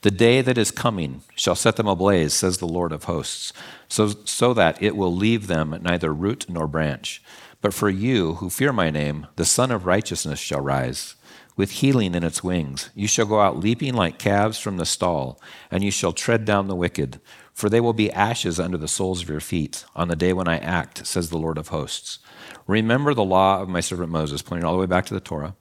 [0.00, 3.52] The day that is coming shall set them ablaze, says the Lord of hosts,
[3.88, 7.22] so, so that it will leave them neither root nor branch.
[7.60, 11.14] But for you who fear my name, the Sun of Righteousness shall rise
[11.58, 12.88] with healing in its wings.
[12.94, 16.68] You shall go out leaping like calves from the stall, and you shall tread down
[16.68, 17.20] the wicked,
[17.52, 20.48] for they will be ashes under the soles of your feet on the day when
[20.48, 22.20] I act, says the Lord of hosts.
[22.68, 25.56] Remember the law of my servant Moses, pointing all the way back to the Torah,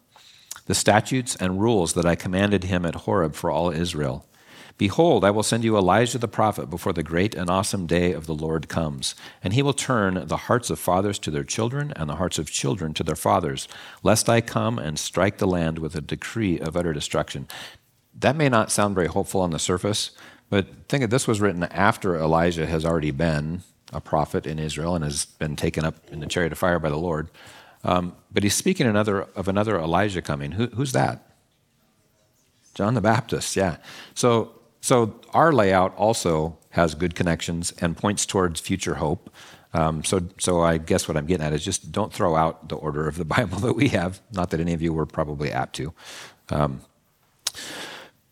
[0.67, 4.27] the statutes and rules that I commanded him at Horeb for all Israel
[4.77, 8.27] Behold, I will send you Elijah the prophet before the great and awesome day of
[8.27, 9.15] the Lord comes.
[9.43, 12.51] And he will turn the hearts of fathers to their children, and the hearts of
[12.51, 13.67] children to their fathers,
[14.03, 17.47] lest I come and strike the land with a decree of utter destruction.
[18.13, 20.11] That may not sound very hopeful on the surface,
[20.49, 24.95] but think that this was written after Elijah has already been a prophet in Israel
[24.95, 27.29] and has been taken up in the chariot of fire by the Lord.
[27.83, 30.53] Um, but he's speaking another, of another Elijah coming.
[30.53, 31.23] Who, who's that?
[32.73, 33.77] John the Baptist, yeah.
[34.13, 34.51] So
[34.87, 39.29] so our layout also has good connections and points towards future hope.
[39.73, 42.77] Um, so, so I guess what I'm getting at is just don't throw out the
[42.77, 44.21] order of the Bible that we have.
[44.31, 45.93] Not that any of you were probably apt to.
[46.51, 46.79] Um,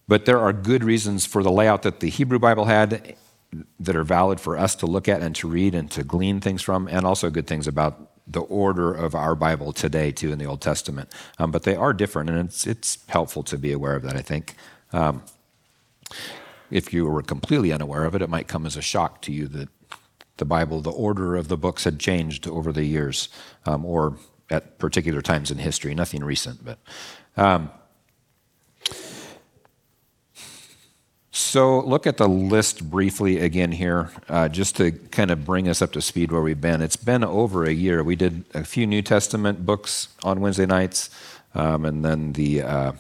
[0.08, 3.18] but there are good reasons for the layout that the Hebrew Bible had
[3.78, 6.62] that are valid for us to look at and to read and to glean things
[6.62, 10.46] from, and also good things about the order of our Bible today, too, in the
[10.46, 11.12] Old Testament.
[11.38, 14.22] Um, but they are different, and it's, it's helpful to be aware of that, I
[14.22, 14.56] think.
[16.72, 19.48] If you were completely unaware of it, it might come as a shock to you
[19.50, 19.70] that
[20.38, 23.30] the Bible, the order of the books had changed over the years
[23.66, 24.18] um, or
[24.50, 25.96] at particular times in history.
[25.96, 26.80] Nothing recent, but.
[27.38, 27.70] Um,
[31.32, 35.82] so look at the list briefly again here, uh, just to kind of bring us
[35.82, 36.82] up to speed where we've been.
[36.82, 38.04] It's been over a year.
[38.04, 41.10] We did a few New Testament books on Wednesday nights,
[41.54, 42.92] um, and then the uh,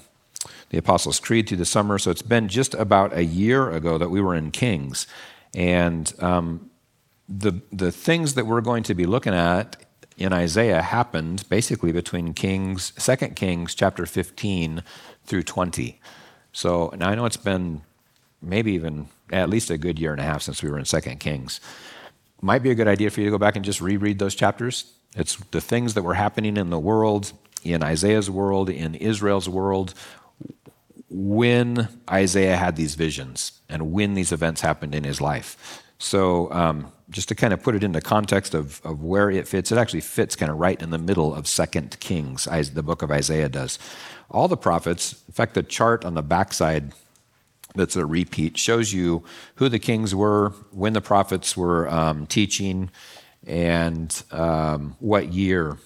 [0.70, 1.98] the Apostles' Creed through the summer.
[1.98, 5.08] So it's been just about a year ago that we were in Kings.
[5.54, 6.70] And um,
[7.30, 9.78] the, the things that we're going to be looking at
[10.18, 14.84] in Isaiah happened basically between Kings, 2 Kings chapter 15
[15.26, 16.00] through 20.
[16.52, 17.82] So now I know it's been
[18.42, 21.00] maybe even at least a good year and a half since we were in 2
[21.16, 21.60] Kings.
[22.42, 24.94] Might be a good idea for you to go back and just reread those chapters.
[25.16, 29.94] It's the things that were happening in the world, in Isaiah's world, in Israel's world,
[31.18, 35.82] when Isaiah had these visions and when these events happened in his life.
[35.98, 39.72] So, um, just to kind of put it into context of, of where it fits,
[39.72, 43.12] it actually fits kind of right in the middle of Second Kings, the book of
[43.12, 43.80] Isaiah does.
[44.30, 46.94] All the prophets, in fact, the chart on the backside
[47.76, 49.24] that's a repeat shows you
[49.56, 52.90] who the kings were, when the prophets were um, teaching,
[53.46, 55.78] and um, what year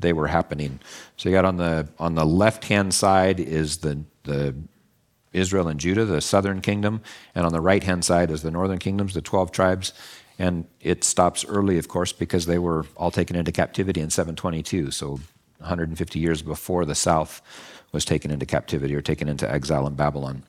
[0.00, 0.80] they were happening.
[1.16, 4.54] So you got on the on the left hand side is the the
[5.32, 7.02] Israel and Judah, the southern kingdom,
[7.34, 9.92] and on the right hand side is the northern kingdoms, the 12 tribes.
[10.38, 14.90] And it stops early, of course, because they were all taken into captivity in 722,
[14.90, 15.20] so
[15.58, 17.42] 150 years before the south
[17.92, 20.42] was taken into captivity or taken into exile in Babylon.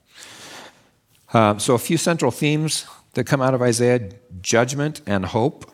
[1.34, 4.12] Um, so, a few central themes that come out of Isaiah
[4.42, 5.70] judgment and hope,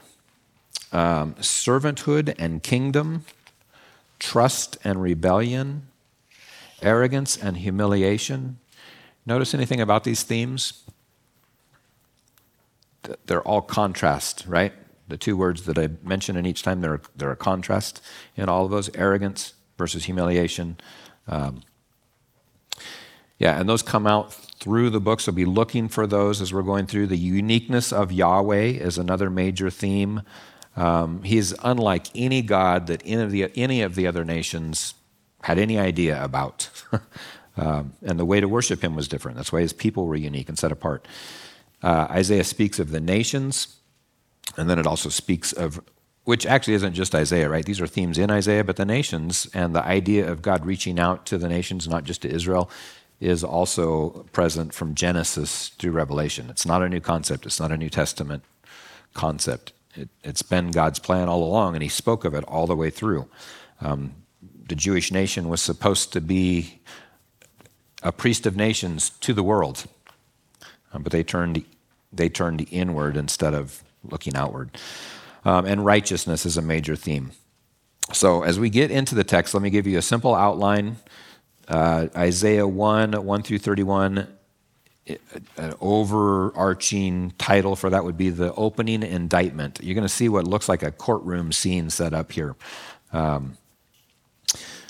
[0.92, 3.26] um, servanthood and kingdom,
[4.20, 5.88] trust and rebellion,
[6.82, 8.60] arrogance and humiliation,
[9.28, 10.84] Notice anything about these themes?
[13.26, 14.72] They're all contrast, right?
[15.10, 18.02] The two words that I mention in each time, they're, they're a contrast
[18.38, 20.78] in all of those arrogance versus humiliation.
[21.28, 21.62] Um,
[23.38, 25.26] yeah, and those come out through the books.
[25.26, 27.08] book, so be looking for those as we're going through.
[27.08, 30.22] The uniqueness of Yahweh is another major theme.
[30.78, 34.94] Um, he's unlike any God that any of the, any of the other nations
[35.42, 36.70] had any idea about.
[37.58, 39.36] Um, and the way to worship him was different.
[39.36, 41.08] That's why his people were unique and set apart.
[41.82, 43.78] Uh, Isaiah speaks of the nations,
[44.56, 45.82] and then it also speaks of,
[46.24, 47.66] which actually isn't just Isaiah, right?
[47.66, 51.26] These are themes in Isaiah, but the nations and the idea of God reaching out
[51.28, 52.70] to the nations, not just to Israel,
[53.20, 56.50] is also present from Genesis through Revelation.
[56.50, 58.44] It's not a new concept, it's not a New Testament
[59.14, 59.74] concept.
[59.98, 62.90] It, has been God's plan all along, and he spoke of it all the way
[62.90, 63.28] through.
[63.82, 64.14] Um,
[64.68, 66.82] the Jewish nation was supposed to be
[68.04, 69.86] a priest of nations to the world.
[70.94, 71.66] Um, but they turned,
[72.14, 74.78] they turned inward instead of looking outward.
[75.44, 77.32] Um, and righteousness is a major theme.
[78.14, 80.98] So as we get into the text, let me give you a simple outline.
[81.68, 84.28] Uh, Isaiah 1, 1 through 31,
[85.58, 89.80] an overarching title for that would be the opening indictment.
[89.82, 92.56] You're going to see what looks like a courtroom scene set up here.
[93.14, 93.58] Um,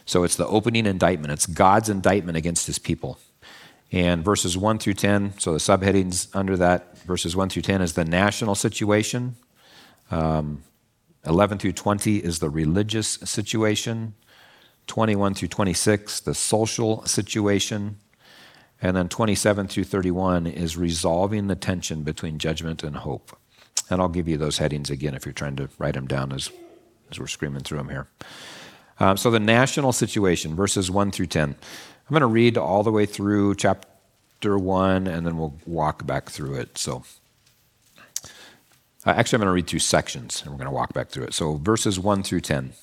[0.06, 3.20] so it's the opening indictment, it's God's indictment against his people.
[3.92, 7.94] And verses 1 through 10, so the subheadings under that, verses 1 through 10 is
[7.94, 9.36] the national situation.
[10.12, 10.64] Um,
[11.26, 14.14] 11 through 20 is the religious situation.
[14.88, 17.98] 21 through 26, the social situation.
[18.82, 23.36] And then 27 through 31 is resolving the tension between judgment and hope.
[23.90, 26.52] And I'll give you those headings again if you're trying to write them down as,
[27.10, 28.08] as we're screaming through them here.
[29.00, 31.50] Um, so the national situation, verses 1 through 10.
[31.50, 36.30] I'm going to read all the way through chapter 1, and then we'll walk back
[36.30, 36.78] through it.
[36.78, 37.04] So,
[39.06, 41.26] uh, actually, I'm going to read through sections, and we're going to walk back through
[41.26, 41.34] it.
[41.34, 42.74] So, verses 1 through 10.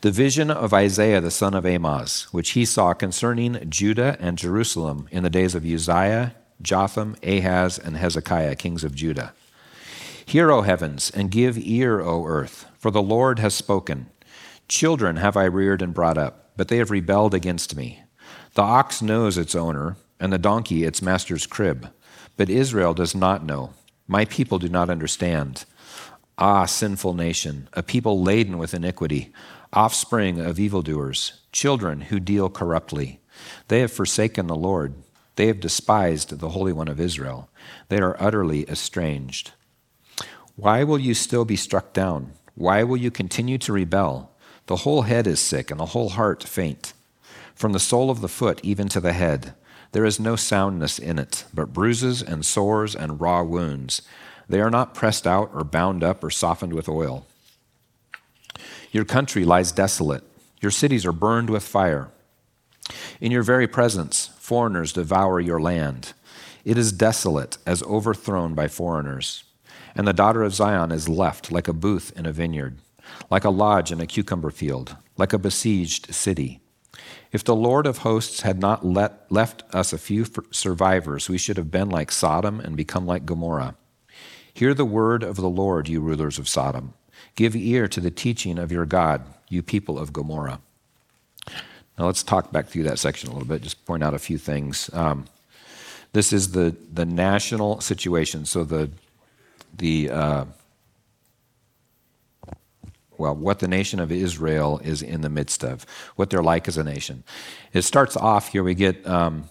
[0.00, 5.08] The vision of Isaiah the son of Amoz, which he saw concerning Judah and Jerusalem
[5.10, 9.34] in the days of Uzziah, Jotham, Ahaz, and Hezekiah, kings of Judah.
[10.24, 14.06] Hear, O heavens, and give ear, O earth, for the Lord has spoken.
[14.68, 18.02] Children have I reared and brought up, but they have rebelled against me.
[18.54, 21.88] The ox knows its owner, and the donkey its master's crib,
[22.36, 23.70] but Israel does not know.
[24.06, 25.64] My people do not understand.
[26.38, 29.32] Ah, sinful nation, a people laden with iniquity,
[29.72, 33.20] offspring of evildoers, children who deal corruptly.
[33.68, 34.94] They have forsaken the Lord.
[35.36, 37.48] They have despised the Holy One of Israel.
[37.88, 39.52] They are utterly estranged.
[40.56, 42.32] Why will you still be struck down?
[42.54, 44.30] Why will you continue to rebel?
[44.66, 46.92] The whole head is sick, and the whole heart faint.
[47.54, 49.54] From the sole of the foot even to the head,
[49.92, 54.02] there is no soundness in it, but bruises and sores and raw wounds.
[54.48, 57.26] They are not pressed out or bound up or softened with oil.
[58.90, 60.24] Your country lies desolate,
[60.60, 62.10] your cities are burned with fire.
[63.20, 66.12] In your very presence, foreigners devour your land.
[66.64, 69.44] It is desolate, as overthrown by foreigners.
[69.94, 72.78] And the daughter of Zion is left like a booth in a vineyard
[73.30, 76.60] like a lodge in a cucumber field, like a besieged city.
[77.30, 81.56] If the Lord of hosts had not let, left us a few survivors, we should
[81.56, 83.76] have been like Sodom and become like Gomorrah.
[84.54, 86.94] Hear the word of the Lord, you rulers of Sodom.
[87.36, 90.60] Give ear to the teaching of your God, you people of Gomorrah.
[91.98, 94.38] Now let's talk back through that section a little bit, just point out a few
[94.38, 94.90] things.
[94.92, 95.26] Um,
[96.12, 98.44] this is the, the national situation.
[98.44, 98.90] So the,
[99.76, 100.44] the uh,
[103.18, 105.86] well, what the nation of Israel is in the midst of,
[106.16, 107.22] what they're like as a nation.
[107.72, 109.48] It starts off here, we get um,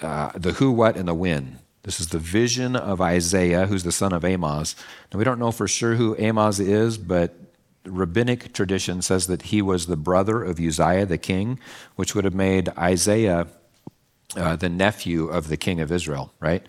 [0.00, 1.58] uh, the who, what, and the when.
[1.86, 4.74] This is the vision of Isaiah, who's the son of Amoz.
[5.12, 7.36] Now, we don't know for sure who Amoz is, but
[7.84, 11.60] rabbinic tradition says that he was the brother of Uzziah the king,
[11.94, 13.46] which would have made Isaiah
[14.36, 16.66] uh, the nephew of the king of Israel, right?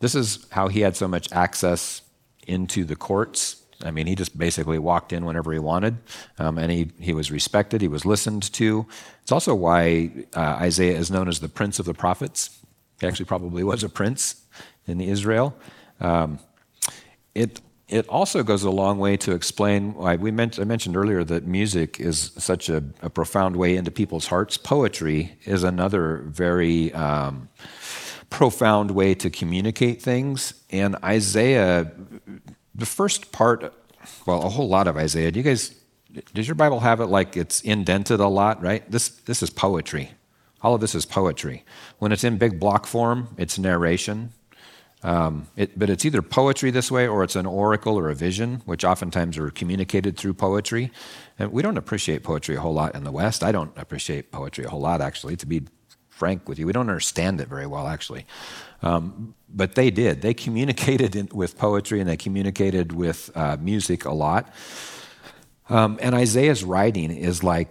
[0.00, 2.02] This is how he had so much access
[2.48, 3.62] into the courts.
[3.84, 5.98] I mean, he just basically walked in whenever he wanted,
[6.36, 8.88] um, and he, he was respected, he was listened to.
[9.22, 12.58] It's also why uh, Isaiah is known as the prince of the prophets.
[13.00, 14.46] He actually probably was a prince
[14.88, 15.56] in Israel.
[16.00, 16.38] Um,
[17.34, 21.24] it, it also goes a long way to explain why we meant, I mentioned earlier
[21.24, 24.56] that music is such a, a profound way into people's hearts.
[24.56, 27.48] Poetry is another very um,
[28.28, 30.52] profound way to communicate things.
[30.70, 31.90] And Isaiah,
[32.74, 33.72] the first part,
[34.26, 35.30] well, a whole lot of Isaiah.
[35.30, 35.74] Do you guys,
[36.34, 38.88] does your Bible have it like it's indented a lot, right?
[38.90, 40.10] This, this is poetry.
[40.60, 41.64] All of this is poetry.
[42.00, 44.32] When it's in big block form, it's narration.
[45.02, 48.62] Um, it, but it's either poetry this way or it's an oracle or a vision,
[48.64, 50.90] which oftentimes are communicated through poetry.
[51.38, 53.44] And we don't appreciate poetry a whole lot in the West.
[53.44, 55.62] I don't appreciate poetry a whole lot, actually, to be
[56.08, 56.66] frank with you.
[56.66, 58.26] We don't understand it very well, actually.
[58.82, 60.20] Um, but they did.
[60.20, 64.52] They communicated in, with poetry and they communicated with uh, music a lot.
[65.68, 67.68] Um, and Isaiah's writing is like,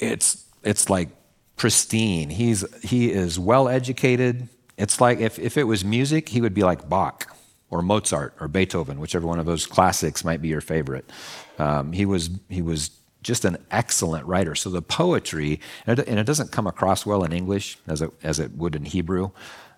[0.00, 1.10] it's, it's like
[1.56, 2.30] pristine.
[2.30, 4.48] He's, he is well educated.
[4.82, 7.32] It's like if, if it was music, he would be like Bach
[7.70, 11.08] or Mozart or Beethoven, whichever one of those classics might be your favorite.
[11.56, 12.90] Um, he, was, he was
[13.22, 14.56] just an excellent writer.
[14.56, 18.10] So the poetry, and it, and it doesn't come across well in English as it,
[18.24, 19.30] as it would in Hebrew,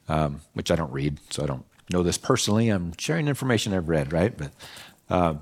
[0.08, 2.70] um, which I don't read, so I don't know this personally.
[2.70, 4.34] I'm sharing information I've read, right?
[4.34, 4.52] But,
[5.10, 5.34] uh,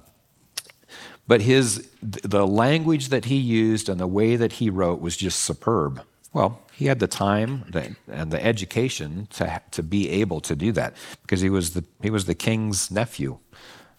[1.29, 5.39] but his, the language that he used and the way that he wrote was just
[5.39, 6.03] superb.
[6.33, 7.65] Well, he had the time
[8.09, 12.11] and the education to, to be able to do that because he was the, he
[12.11, 13.39] was the king's nephew.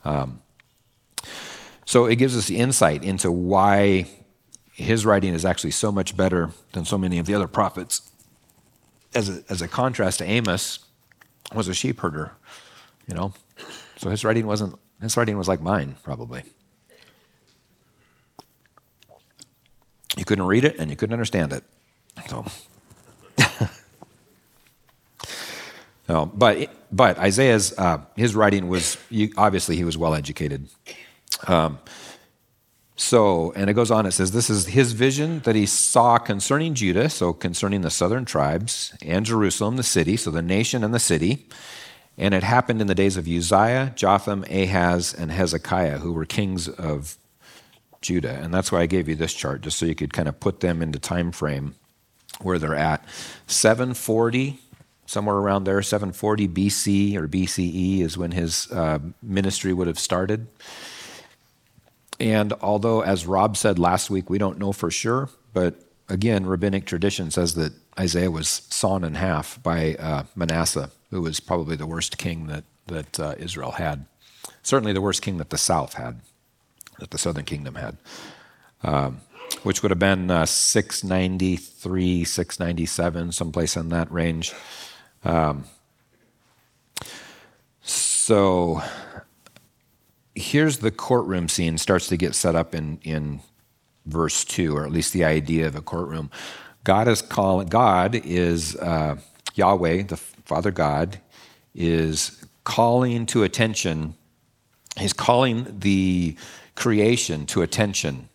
[0.04, 0.42] Um,
[1.86, 4.08] so it gives us insight into why
[4.74, 8.12] his writing is actually so much better than so many of the other prophets.
[9.16, 10.80] As a, as a contrast to Amos,
[11.54, 12.32] was a sheep herder,
[13.08, 13.34] you know.
[13.96, 16.44] So his writing wasn't his writing was like mine, probably.
[20.18, 21.64] You couldn't read it and you couldn't understand it.
[22.28, 22.46] So,
[26.10, 28.98] no, but but Isaiah's uh, his writing was
[29.38, 30.68] obviously he was well educated.
[31.48, 31.80] Um,
[32.96, 36.76] so, and it goes on, it says, This is his vision that he saw concerning
[36.76, 41.00] Judah, so concerning the southern tribes, and Jerusalem, the city, so the nation and the
[41.00, 41.48] city.
[42.18, 46.70] And it happened in the days of Uzziah, Jotham, Ahaz, and Hezekiah, who were kings
[46.70, 47.18] of
[48.02, 48.40] Judah.
[48.40, 50.60] And that's why I gave you this chart, just so you could kind of put
[50.60, 51.74] them into time frame
[52.42, 53.04] where they're at.
[53.48, 54.60] 740,
[55.14, 60.48] somewhere around there, 740 BC or BCE is when his uh, ministry would have started.
[62.20, 65.76] And although, as Rob said last week, we don't know for sure, but
[66.10, 71.40] again, rabbinic tradition says that Isaiah was sawn in half by uh, Manasseh, who was
[71.40, 74.06] probably the worst king that, that uh, Israel had.
[74.62, 76.22] Certainly the worst king that the south had,
[77.00, 77.98] that the southern kingdom had,
[78.84, 79.22] um,
[79.64, 84.54] which would have been uh, 693, 697, someplace in that range.
[85.24, 85.66] Um,
[87.82, 88.82] so
[90.36, 93.42] here's the courtroom scene starts to get set up in, in
[94.06, 96.30] verse 2, or at least the idea of a courtroom.
[96.84, 99.18] God is calling, God is uh,
[99.56, 101.20] Yahweh, the Father God,
[101.74, 104.16] is calling to attention,
[104.98, 106.36] he's calling the
[106.76, 108.30] creation to attention.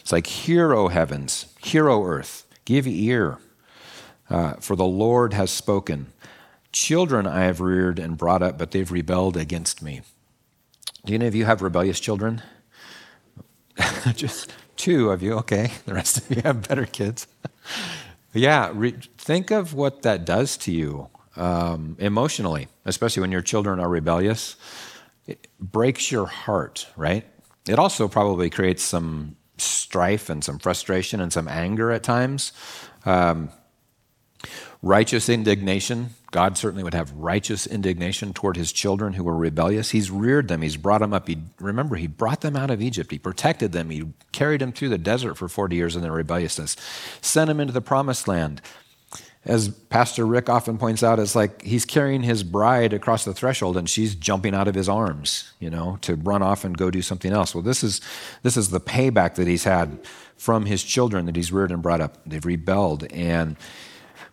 [0.00, 3.38] It's like, Hear, O heavens, hear, O earth, give ear,
[4.30, 6.12] uh, for the Lord has spoken.
[6.72, 10.00] Children I have reared and brought up, but they've rebelled against me.
[11.04, 12.42] Do any of you have rebellious children?
[14.14, 15.72] Just two of you, okay.
[15.86, 17.26] The rest of you have better kids.
[18.32, 23.80] yeah, re- think of what that does to you um, emotionally, especially when your children
[23.80, 24.56] are rebellious.
[25.26, 27.24] It breaks your heart, right?
[27.68, 32.52] It also probably creates some strife and some frustration and some anger at times.
[33.04, 33.50] Um,
[34.82, 36.10] righteous indignation.
[36.32, 39.90] God certainly would have righteous indignation toward his children who were rebellious.
[39.90, 41.28] He's reared them, he's brought them up.
[41.28, 44.88] He, remember, he brought them out of Egypt, he protected them, he carried them through
[44.88, 46.76] the desert for 40 years in their rebelliousness,
[47.20, 48.60] sent them into the promised land.
[49.44, 53.76] As Pastor Rick often points out, it's like he's carrying his bride across the threshold
[53.76, 57.02] and she's jumping out of his arms, you know, to run off and go do
[57.02, 57.52] something else.
[57.52, 58.00] Well, this is,
[58.42, 59.98] this is the payback that he's had
[60.36, 62.18] from his children that he's reared and brought up.
[62.24, 63.12] They've rebelled.
[63.12, 63.56] And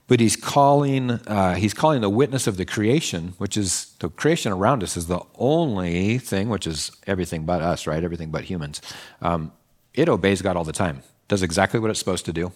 [0.09, 4.51] But he's calling, uh, he's calling the witness of the creation, which is the creation
[4.51, 8.03] around us, is the only thing, which is everything but us, right?
[8.03, 8.81] Everything but humans.
[9.21, 9.51] Um,
[9.93, 12.51] it obeys God all the time, does exactly what it's supposed to do.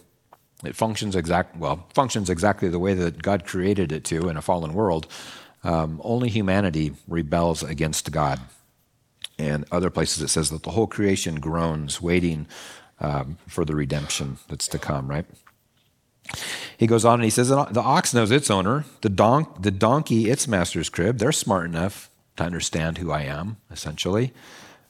[0.65, 4.41] It functions exact well, functions exactly the way that God created it to in a
[4.41, 5.05] fallen world.
[5.63, 8.39] Um, only humanity rebels against God.
[9.37, 12.47] And other places it says that the whole creation groans, waiting
[12.99, 15.25] um, for the redemption that's to come, right?
[16.78, 20.30] He goes on and he says, The ox knows its owner, the, don- the donkey
[20.30, 21.17] its master's crib.
[21.17, 24.34] They're smart enough to understand who I am, essentially.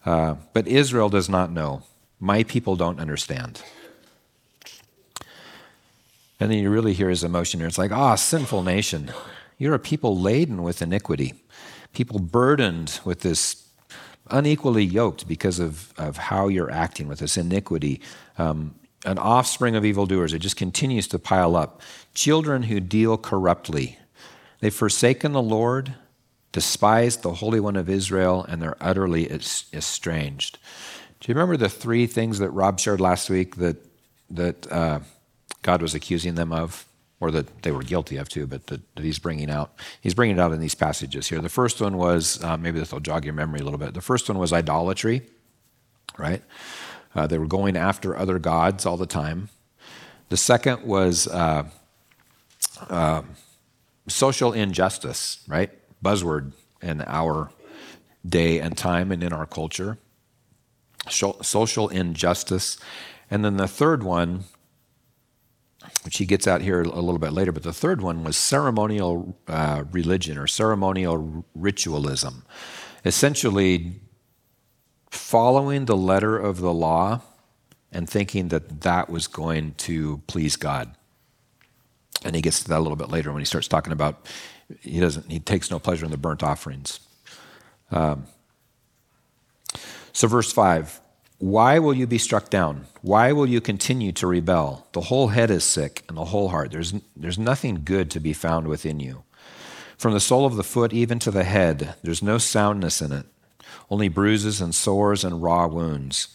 [0.06, 1.84] Uh, but Israel does not know.
[2.20, 3.62] My people don't understand.
[6.40, 7.68] And then you really hear his emotion here.
[7.68, 9.12] It's like, ah, sinful nation.
[9.58, 11.34] You're a people laden with iniquity,
[11.94, 13.64] people burdened with this
[14.30, 18.02] unequally yoked because of, of how you're acting with this iniquity.
[18.38, 18.76] Um,
[19.06, 20.34] an offspring of evildoers.
[20.34, 21.82] It just continues to pile up.
[22.14, 23.98] Children who deal corruptly.
[24.60, 25.96] They've forsaken the Lord,
[26.52, 30.58] despised the Holy One of Israel, and they're utterly estranged.
[31.20, 33.78] Do you remember the three things that Rob shared last week that,
[34.30, 35.00] that uh,
[35.62, 36.86] God was accusing them of?
[37.20, 39.72] Or that they were guilty of too, but that, that, he's bringing out.
[40.02, 41.40] He's bringing it out in these passages here.
[41.40, 43.94] The first one was, uh, maybe this will jog your memory a little bit.
[43.94, 45.22] The first one was idolatry,
[46.18, 46.44] right?
[47.16, 49.50] Uh, they were going after other gods all the time.
[50.30, 51.66] The second was uh,
[52.90, 53.22] uh,
[54.08, 55.72] social injustice, right?
[56.04, 57.52] Buzzword in our
[58.26, 59.98] day and time and in our culture.
[61.10, 62.78] Social injustice.
[63.30, 64.46] And then the third one,
[66.06, 69.38] which he gets out here a little bit later, but the third one was ceremonial
[69.48, 72.46] uh, religion or ceremonial ritualism.
[73.06, 74.00] Essentially,
[75.14, 77.22] following the letter of the law
[77.92, 80.96] and thinking that that was going to please God.
[82.24, 84.26] And he gets to that a little bit later when he starts talking about
[84.82, 87.00] he doesn't he takes no pleasure in the burnt offerings.
[87.92, 88.26] Um,
[90.12, 91.00] so verse five.
[91.40, 92.86] Why will you be struck down?
[93.02, 94.88] Why will you continue to rebel?
[94.94, 96.72] The whole head is sick and the whole heart.
[96.72, 99.24] There's, there's nothing good to be found within you.
[99.98, 103.26] From the sole of the foot even to the head, there's no soundness in it
[103.90, 106.30] only bruises and sores and raw wounds.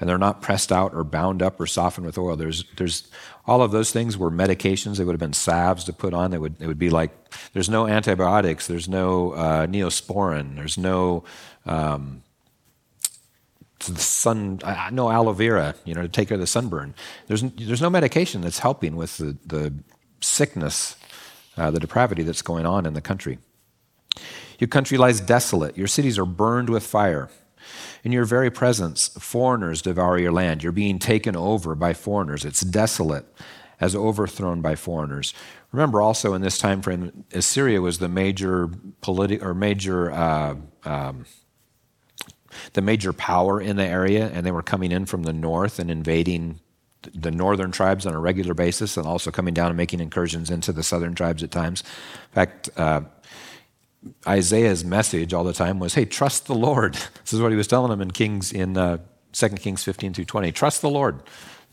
[0.00, 2.34] And they're not pressed out or bound up or softened with oil.
[2.34, 3.08] There's, there's
[3.46, 4.96] all of those things were medications.
[4.96, 6.32] They would have been salves to put on.
[6.32, 7.12] They would, it would be like
[7.52, 11.22] there's no antibiotics, there's no uh, neosporin, there's no
[11.66, 12.22] um,
[13.80, 16.94] sun, uh, no aloe vera, you know, to take care of the sunburn.
[17.26, 19.72] There's, there's no medication that's helping with the, the
[20.20, 20.96] sickness,
[21.56, 23.38] uh, the depravity that's going on in the country.
[24.62, 25.76] Your country lies desolate.
[25.76, 27.28] Your cities are burned with fire.
[28.04, 30.62] In your very presence, foreigners devour your land.
[30.62, 32.44] You're being taken over by foreigners.
[32.44, 33.26] It's desolate
[33.80, 35.34] as overthrown by foreigners.
[35.72, 38.68] Remember also in this time frame, Assyria was the major
[39.02, 40.54] politi- or major uh,
[40.84, 41.24] um,
[42.74, 45.90] the major power in the area, and they were coming in from the north and
[45.90, 46.60] invading
[47.12, 50.72] the northern tribes on a regular basis, and also coming down and making incursions into
[50.72, 51.82] the southern tribes at times.
[51.82, 53.00] In fact, uh,
[54.26, 56.94] Isaiah's message all the time was, hey, trust the Lord.
[57.22, 58.98] This is what he was telling them in Kings in uh,
[59.32, 60.52] 2 Kings 15 through 20.
[60.52, 61.22] Trust the Lord.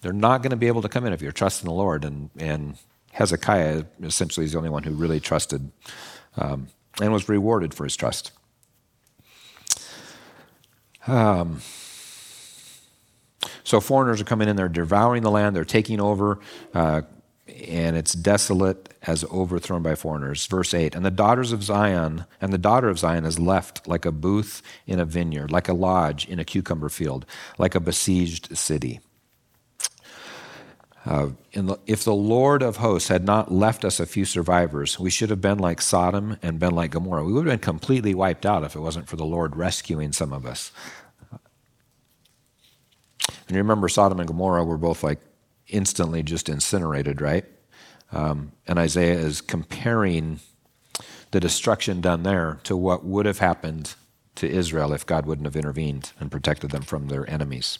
[0.01, 2.05] They're not going to be able to come in if you're trusting the Lord.
[2.05, 2.77] And, and
[3.11, 5.71] Hezekiah essentially is the only one who really trusted
[6.37, 6.67] um,
[7.01, 8.31] and was rewarded for his trust.
[11.07, 11.61] Um,
[13.63, 16.39] so foreigners are coming in, they're devouring the land, they're taking over.
[16.73, 17.01] Uh,
[17.49, 20.45] and it's desolate as overthrown by foreigners.
[20.45, 24.05] Verse 8 And the daughters of Zion, and the daughter of Zion is left like
[24.05, 27.25] a booth in a vineyard, like a lodge in a cucumber field,
[27.57, 28.99] like a besieged city.
[31.05, 35.09] Uh, the, if the Lord of hosts had not left us a few survivors, we
[35.09, 37.23] should have been like Sodom and been like Gomorrah.
[37.23, 40.33] We would have been completely wiped out if it wasn't for the Lord rescuing some
[40.33, 40.71] of us.
[41.31, 41.39] And
[43.55, 45.19] you remember Sodom and Gomorrah were both like
[45.69, 47.45] instantly just incinerated, right?
[48.11, 50.39] Um, and Isaiah is comparing
[51.31, 53.95] the destruction done there to what would have happened
[54.35, 57.79] to Israel if God wouldn't have intervened and protected them from their enemies.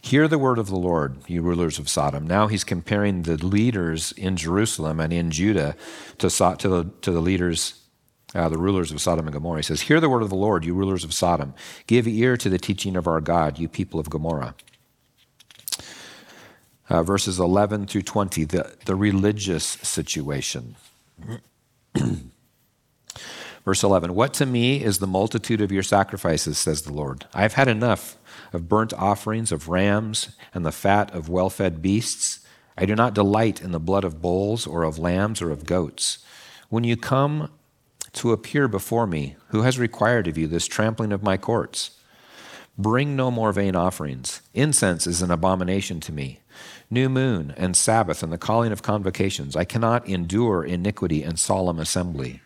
[0.00, 2.26] Hear the word of the Lord, you rulers of Sodom.
[2.26, 5.74] Now he's comparing the leaders in Jerusalem and in Judah
[6.18, 7.82] to, to, the, to the leaders,
[8.34, 9.60] uh, the rulers of Sodom and Gomorrah.
[9.60, 11.54] He says, Hear the word of the Lord, you rulers of Sodom.
[11.88, 14.54] Give ear to the teaching of our God, you people of Gomorrah
[16.88, 20.76] uh, verses 11 through 20, the, the religious situation.
[23.64, 27.26] Verse 11 What to me is the multitude of your sacrifices, says the Lord?
[27.34, 28.16] I have had enough
[28.52, 32.40] of burnt offerings of rams and the fat of well fed beasts.
[32.78, 36.18] I do not delight in the blood of bulls or of lambs or of goats.
[36.68, 37.50] When you come
[38.12, 41.98] to appear before me, who has required of you this trampling of my courts?
[42.78, 44.42] Bring no more vain offerings.
[44.52, 46.40] Incense is an abomination to me.
[46.90, 49.56] New moon and Sabbath and the calling of convocations.
[49.56, 52.40] I cannot endure iniquity and solemn assembly.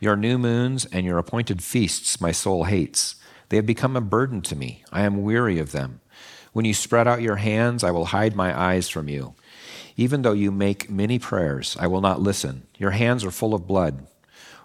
[0.00, 3.16] Your new moons and your appointed feasts my soul hates.
[3.48, 4.84] They have become a burden to me.
[4.92, 6.00] I am weary of them.
[6.52, 9.34] When you spread out your hands, I will hide my eyes from you.
[9.96, 12.66] Even though you make many prayers, I will not listen.
[12.78, 14.06] Your hands are full of blood.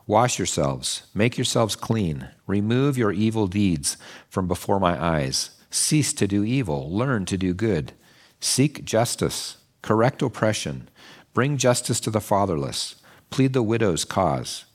[0.07, 3.95] Wash yourselves, make yourselves clean, remove your evil deeds
[4.27, 5.51] from before my eyes.
[5.69, 7.93] Cease to do evil, learn to do good.
[8.39, 10.89] Seek justice, correct oppression,
[11.33, 12.95] bring justice to the fatherless,
[13.29, 14.65] plead the widow's cause.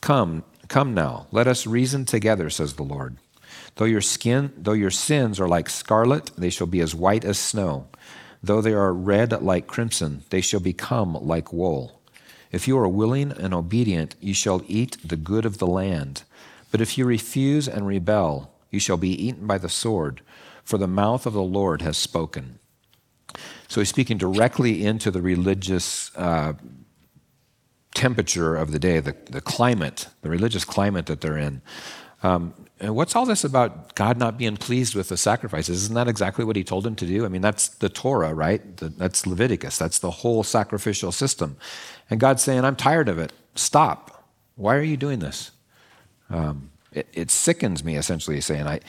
[0.00, 3.18] Come, come now, let us reason together, says the Lord.
[3.76, 7.38] Though your skin, though your sins are like scarlet, they shall be as white as
[7.38, 7.88] snow.
[8.42, 12.00] Though they are red like crimson, they shall become like wool.
[12.50, 16.22] If you are willing and obedient, you shall eat the good of the land.
[16.70, 20.22] But if you refuse and rebel, you shall be eaten by the sword,
[20.64, 22.58] for the mouth of the Lord has spoken.
[23.68, 26.54] So he's speaking directly into the religious uh,
[27.94, 31.62] temperature of the day, the, the climate, the religious climate that they're in.
[32.22, 35.84] Um, and what's all this about God not being pleased with the sacrifices?
[35.84, 37.24] Isn't that exactly what he told him to do?
[37.24, 38.76] I mean, that's the Torah, right?
[38.76, 39.78] The, that's Leviticus.
[39.78, 41.56] That's the whole sacrificial system.
[42.10, 43.32] And God's saying, I'm tired of it.
[43.54, 44.28] Stop.
[44.56, 45.52] Why are you doing this?
[46.28, 48.66] Um, it, it, sickens me, essentially, saying.
[48.66, 48.80] I,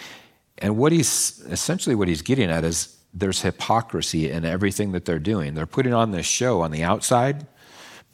[0.58, 5.20] and what he's essentially what he's getting at is there's hypocrisy in everything that they're
[5.20, 5.54] doing.
[5.54, 7.48] They're putting on this show on the outside,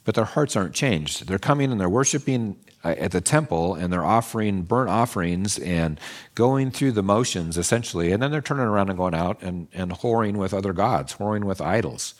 [0.04, 1.26] but their hearts aren't changed.
[1.26, 5.98] They're coming and they're worshiping uh, at the temple and they're offering burnt offerings and
[6.34, 9.92] going through the motions essentially, and then they're turning around and going out and, and
[9.92, 12.14] whoring with other gods, whoring with idols.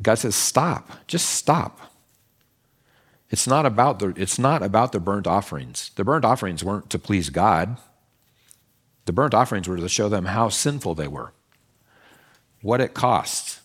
[0.00, 1.78] God says, Stop, just stop.
[3.30, 5.90] It's not about the, it's not about the burnt offerings.
[5.94, 7.78] The burnt offerings weren't to please God.
[9.06, 11.32] The burnt offerings were to show them how sinful they were,
[12.62, 13.60] what it costs,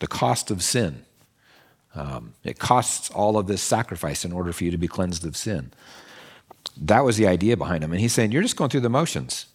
[0.00, 1.04] the cost of sin.
[1.94, 5.36] Um, it costs all of this sacrifice in order for you to be cleansed of
[5.36, 5.72] sin.
[6.76, 7.92] That was the idea behind him.
[7.92, 9.46] And he's saying, You're just going through the motions.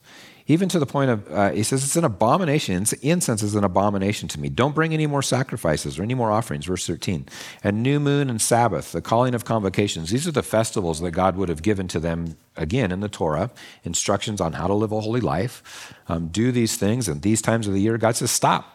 [0.48, 2.86] Even to the point of, uh, he says, It's an abomination.
[3.02, 4.50] Incense is an abomination to me.
[4.50, 6.66] Don't bring any more sacrifices or any more offerings.
[6.66, 7.26] Verse 13.
[7.64, 10.12] And new moon and Sabbath, the calling of convocations.
[10.12, 13.50] These are the festivals that God would have given to them, again, in the Torah,
[13.84, 15.94] instructions on how to live a holy life.
[16.08, 17.08] Um, do these things.
[17.08, 18.75] And these times of the year, God says, Stop.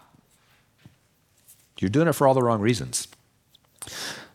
[1.81, 3.09] You're doing it for all the wrong reasons.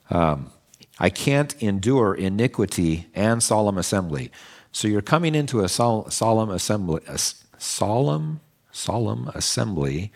[0.10, 0.52] Um,
[1.00, 4.32] I can't endure iniquity and solemn assembly.
[4.72, 7.20] So you're coming into a sol- solemn assembly, a
[7.58, 8.41] solemn,
[8.72, 10.12] solemn assembly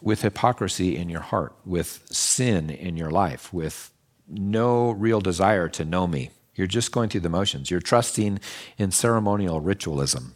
[0.00, 3.92] with hypocrisy in your heart, with sin in your life, with
[4.28, 6.30] no real desire to know me.
[6.54, 7.70] You're just going through the motions.
[7.70, 8.40] You're trusting
[8.78, 10.34] in ceremonial ritualism.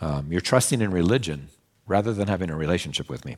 [0.00, 1.48] Um, you're trusting in religion
[1.86, 3.36] rather than having a relationship with me.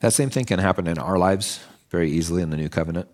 [0.00, 3.08] That same thing can happen in our lives very easily in the new covenant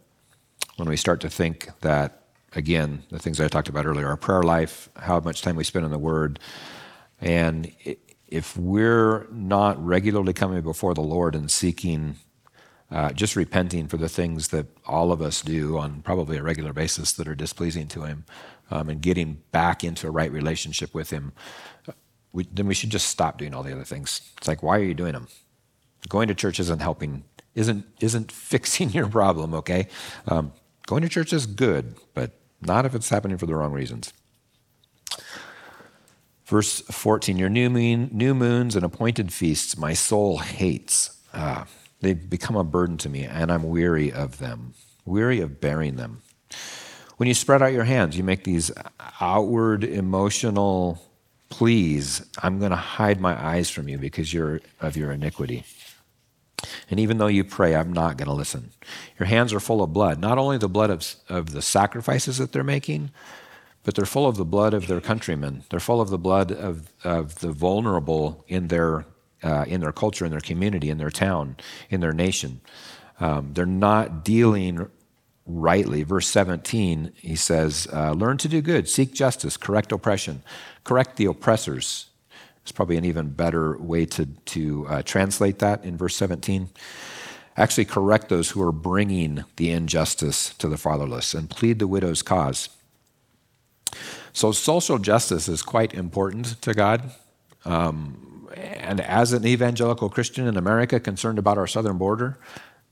[0.76, 2.24] when we start to think that,
[2.56, 5.84] again, the things I talked about earlier, our prayer life, how much time we spend
[5.84, 6.40] in the Word,
[7.20, 7.72] and
[8.26, 12.16] if we're not regularly coming before the Lord and seeking,
[12.90, 16.72] uh, just repenting for the things that all of us do on probably a regular
[16.72, 18.24] basis that are displeasing to Him,
[18.72, 21.32] um, and getting back into a right relationship with Him,
[22.32, 24.32] we, then we should just stop doing all the other things.
[24.38, 25.28] It's like, why are you doing them?
[26.08, 27.24] Going to church isn't helping,
[27.54, 29.88] isn't, isn't fixing your problem, okay?
[30.26, 30.52] Um,
[30.86, 34.12] going to church is good, but not if it's happening for the wrong reasons.
[36.44, 41.18] Verse 14 Your new, moon, new moons and appointed feasts my soul hates.
[41.32, 41.66] Ah,
[42.00, 44.74] they become a burden to me, and I'm weary of them,
[45.04, 46.20] weary of bearing them.
[47.16, 48.70] When you spread out your hands, you make these
[49.20, 51.00] outward emotional
[51.48, 52.26] pleas.
[52.42, 55.64] I'm going to hide my eyes from you because you're, of your iniquity.
[56.90, 58.70] And even though you pray, I'm not going to listen.
[59.18, 62.52] Your hands are full of blood, not only the blood of, of the sacrifices that
[62.52, 63.10] they're making,
[63.84, 65.64] but they're full of the blood of their countrymen.
[65.70, 69.06] They're full of the blood of, of the vulnerable in their,
[69.42, 71.56] uh, in their culture, in their community, in their town,
[71.90, 72.60] in their nation.
[73.18, 74.88] Um, they're not dealing
[75.46, 76.02] rightly.
[76.02, 80.42] Verse 17, he says, uh, Learn to do good, seek justice, correct oppression,
[80.84, 82.06] correct the oppressors,
[82.62, 86.70] it's probably an even better way to, to uh, translate that in verse 17.
[87.56, 92.22] Actually, correct those who are bringing the injustice to the fatherless and plead the widow's
[92.22, 92.68] cause.
[94.32, 97.10] So, social justice is quite important to God.
[97.64, 102.38] Um, and as an evangelical Christian in America concerned about our southern border,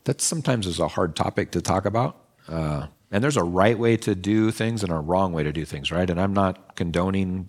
[0.04, 2.16] that sometimes is a hard topic to talk about.
[2.48, 5.64] Uh, and there's a right way to do things and a wrong way to do
[5.64, 6.08] things, right?
[6.08, 7.48] And I'm not condoning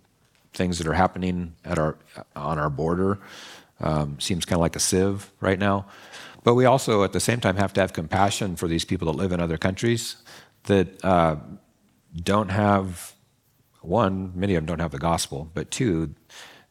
[0.53, 1.97] things that are happening at our
[2.35, 3.19] on our border.
[3.79, 5.87] Um, seems kind of like a sieve right now.
[6.43, 9.17] But we also, at the same time, have to have compassion for these people that
[9.17, 10.17] live in other countries
[10.63, 11.35] that uh,
[12.15, 13.13] don't have
[13.81, 14.31] one.
[14.35, 16.15] Many of them don't have the gospel, but two,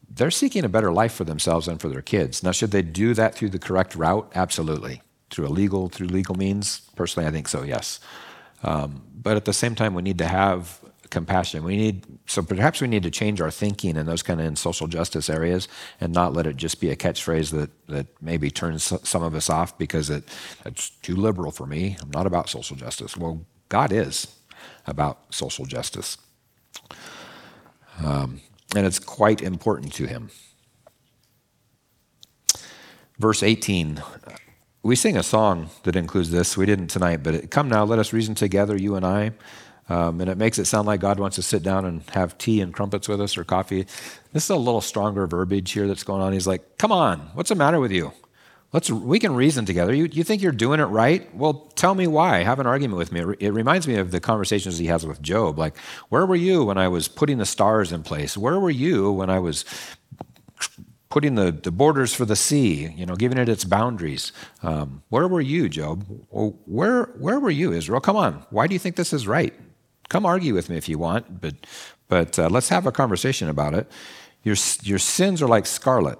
[0.09, 2.43] they're seeking a better life for themselves and for their kids.
[2.43, 4.29] Now, should they do that through the correct route?
[4.35, 5.01] Absolutely.
[5.29, 6.81] Through a legal, through legal means?
[6.95, 7.63] Personally, I think so.
[7.63, 8.01] Yes.
[8.63, 10.80] Um, but at the same time, we need to have
[11.11, 11.63] compassion.
[11.63, 14.55] We need so perhaps we need to change our thinking in those kind of in
[14.55, 15.67] social justice areas
[15.99, 19.49] and not let it just be a catchphrase that that maybe turns some of us
[19.49, 20.23] off because it
[20.65, 21.97] it's too liberal for me.
[22.01, 23.15] I'm not about social justice.
[23.15, 24.35] Well, God is
[24.87, 26.17] about social justice,
[28.03, 28.41] um,
[28.75, 30.31] and it's quite important to Him.
[33.19, 34.01] Verse 18
[34.83, 36.57] we sing a song that includes this.
[36.57, 39.31] We didn't tonight, but it, come now, let us reason together, you and I.
[39.91, 42.61] Um, and it makes it sound like God wants to sit down and have tea
[42.61, 43.85] and crumpets with us or coffee.
[44.31, 46.31] This is a little stronger verbiage here that's going on.
[46.31, 48.13] He's like, come on, what's the matter with you?
[48.71, 49.93] Let's, we can reason together.
[49.93, 51.35] You, you think you're doing it right?
[51.35, 52.43] Well, tell me why.
[52.43, 53.19] Have an argument with me.
[53.41, 55.59] It, reminds me of the conversations he has with Job.
[55.59, 55.77] Like,
[56.07, 58.37] where were you when I was putting the stars in place?
[58.37, 59.65] Where were you when I was
[61.09, 64.31] putting the, the borders for the sea, you know, giving it its boundaries.
[64.63, 66.05] Um, where were you, Job?
[66.29, 67.99] Where, where were you, Israel?
[67.99, 68.45] Come on.
[68.51, 69.53] Why do you think this is right?
[70.11, 71.55] Come argue with me if you want, but,
[72.09, 73.89] but uh, let's have a conversation about it.
[74.43, 76.19] Your, your sins are like scarlet.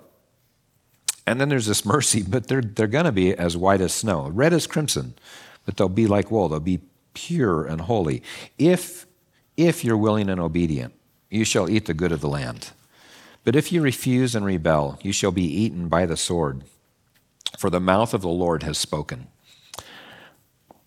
[1.28, 4.30] And then there's this mercy, but they're, they're going to be as white as snow,
[4.30, 5.16] red as crimson,
[5.66, 6.48] but they'll be like wool.
[6.48, 6.80] They'll be
[7.14, 8.24] pure and holy.
[8.58, 9.08] If,
[9.58, 10.94] if you're willing and obedient,
[11.30, 12.70] you shall eat the good of the land.
[13.44, 16.64] But if you refuse and rebel, you shall be eaten by the sword,
[17.58, 19.28] for the mouth of the Lord has spoken.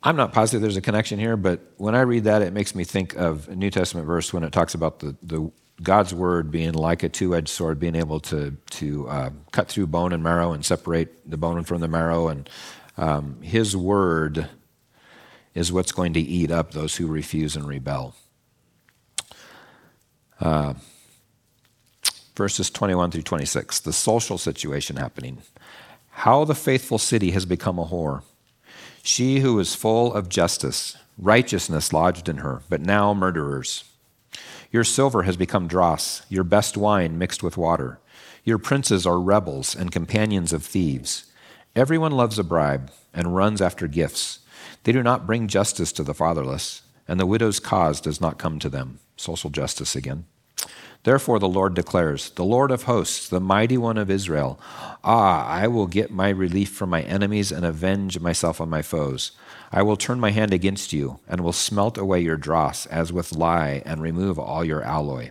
[0.07, 2.85] I'm not positive there's a connection here, but when I read that, it makes me
[2.85, 5.51] think of a New Testament verse when it talks about the, the
[5.83, 10.13] God's word being like a two-edged sword, being able to to uh, cut through bone
[10.13, 12.51] and marrow and separate the bone from the marrow, and
[12.99, 14.51] um, His word
[15.55, 18.15] is what's going to eat up those who refuse and rebel.
[20.39, 20.75] Uh,
[22.37, 25.39] verses 21 through 26, the social situation happening.
[26.11, 28.23] How the faithful city has become a whore.
[29.07, 33.85] She who is full of justice, righteousness lodged in her, but now murderers.
[34.73, 38.01] Your silver has become dross, your best wine mixed with water.
[38.45, 41.31] Your princes are rebels and companions of thieves.
[41.77, 44.39] Everyone loves a bribe and runs after gifts.
[44.85, 48.59] They do not bring justice to the fatherless, and the widow's cause does not come
[48.61, 49.01] to them.
[49.19, 50.25] Social justice again.
[51.05, 54.59] Therefore, the Lord declares, the Lord of hosts, the mighty one of Israel,
[55.05, 59.33] Ah, I will get my relief from my enemies and avenge myself on my foes.
[59.71, 63.33] I will turn my hand against you and will smelt away your dross as with
[63.33, 65.31] lye and remove all your alloy.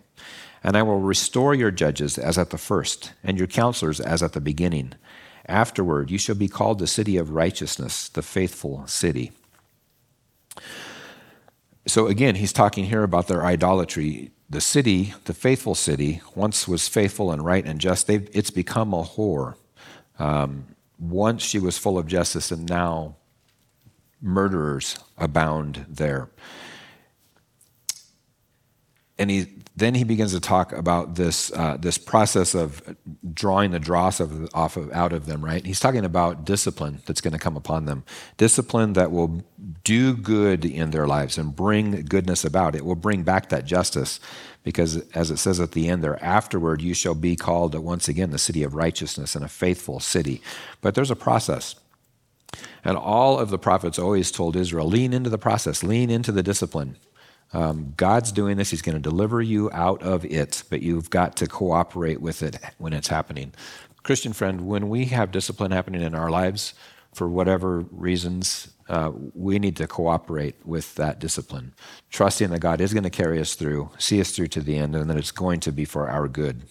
[0.63, 4.33] And I will restore your judges as at the first, and your counselors as at
[4.33, 4.93] the beginning.
[5.47, 9.31] Afterward, you shall be called the city of righteousness, the faithful city.
[11.87, 16.87] So again, he's talking here about their idolatry the city, the faithful city, once was
[16.87, 19.55] faithful and right and just, it's become a whore.
[20.19, 20.67] Um,
[20.99, 23.15] once she was full of justice, and now
[24.21, 26.29] murderers abound there.
[29.19, 32.95] And he, then he begins to talk about this, uh, this process of
[33.33, 35.63] drawing the dross of, off of, out of them, right?
[35.63, 38.03] He's talking about discipline that's going to come upon them.
[38.37, 39.43] Discipline that will
[39.83, 42.75] do good in their lives and bring goodness about.
[42.75, 44.19] It will bring back that justice
[44.63, 48.31] because, as it says at the end there, afterward you shall be called once again
[48.31, 50.41] the city of righteousness and a faithful city.
[50.81, 51.75] But there's a process.
[52.83, 56.43] And all of the prophets always told Israel lean into the process, lean into the
[56.43, 56.97] discipline.
[57.53, 58.71] Um, God's doing this.
[58.71, 62.59] He's going to deliver you out of it, but you've got to cooperate with it
[62.77, 63.53] when it's happening.
[64.01, 66.73] Christian friend, when we have discipline happening in our lives,
[67.13, 71.73] for whatever reasons, uh, we need to cooperate with that discipline,
[72.09, 74.95] trusting that God is going to carry us through, see us through to the end,
[74.95, 76.63] and that it's going to be for our good.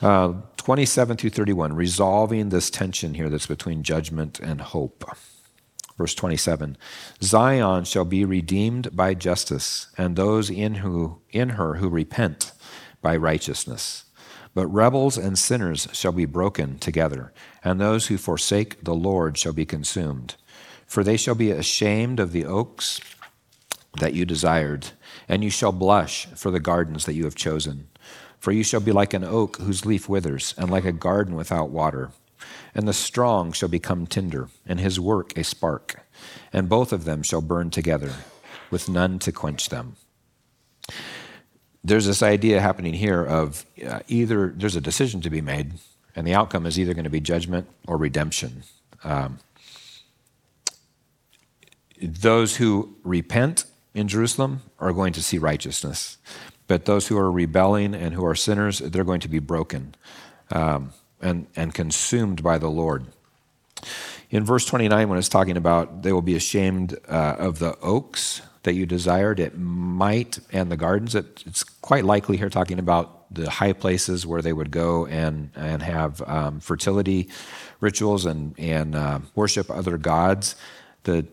[0.00, 5.04] Uh, 27 through 31, resolving this tension here that's between judgment and hope.
[5.98, 6.76] Verse 27
[7.22, 12.52] Zion shall be redeemed by justice, and those in, who, in her who repent
[13.00, 14.04] by righteousness.
[14.54, 17.32] But rebels and sinners shall be broken together,
[17.64, 20.36] and those who forsake the Lord shall be consumed.
[20.86, 23.00] For they shall be ashamed of the oaks
[23.98, 24.88] that you desired,
[25.28, 27.88] and you shall blush for the gardens that you have chosen.
[28.38, 31.70] For you shall be like an oak whose leaf withers, and like a garden without
[31.70, 32.10] water.
[32.74, 36.06] And the strong shall become tinder, and his work a spark.
[36.52, 38.12] And both of them shall burn together,
[38.70, 39.96] with none to quench them.
[41.84, 45.72] There's this idea happening here of uh, either there's a decision to be made,
[46.16, 48.62] and the outcome is either going to be judgment or redemption.
[49.04, 49.38] Um,
[52.00, 53.64] those who repent
[53.94, 56.18] in Jerusalem are going to see righteousness.
[56.66, 59.94] But those who are rebelling and who are sinners, they're going to be broken
[60.50, 60.92] um,
[61.22, 63.06] and, and consumed by the Lord.
[64.30, 68.42] In verse 29, when it's talking about they will be ashamed uh, of the oaks
[68.62, 73.32] that you desired, it might, and the gardens, it, it's quite likely here talking about
[73.34, 77.28] the high places where they would go and, and have um, fertility
[77.80, 80.54] rituals and, and uh, worship other gods.
[81.04, 81.26] The,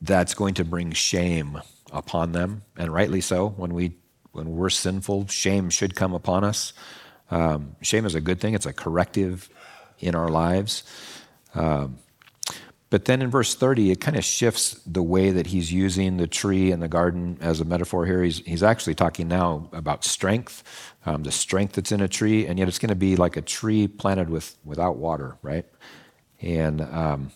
[0.00, 1.60] that's going to bring shame
[1.92, 3.48] upon them, and rightly so.
[3.48, 3.96] When we
[4.32, 6.74] when we're sinful, shame should come upon us.
[7.30, 9.48] Um, shame is a good thing; it's a corrective
[9.98, 10.82] in our lives.
[11.54, 11.98] Um,
[12.88, 16.28] but then in verse 30, it kind of shifts the way that he's using the
[16.28, 18.22] tree and the garden as a metaphor here.
[18.22, 20.62] He's, he's actually talking now about strength,
[21.04, 23.42] um, the strength that's in a tree, and yet it's going to be like a
[23.42, 25.66] tree planted with, without water, right?
[26.40, 27.32] And um,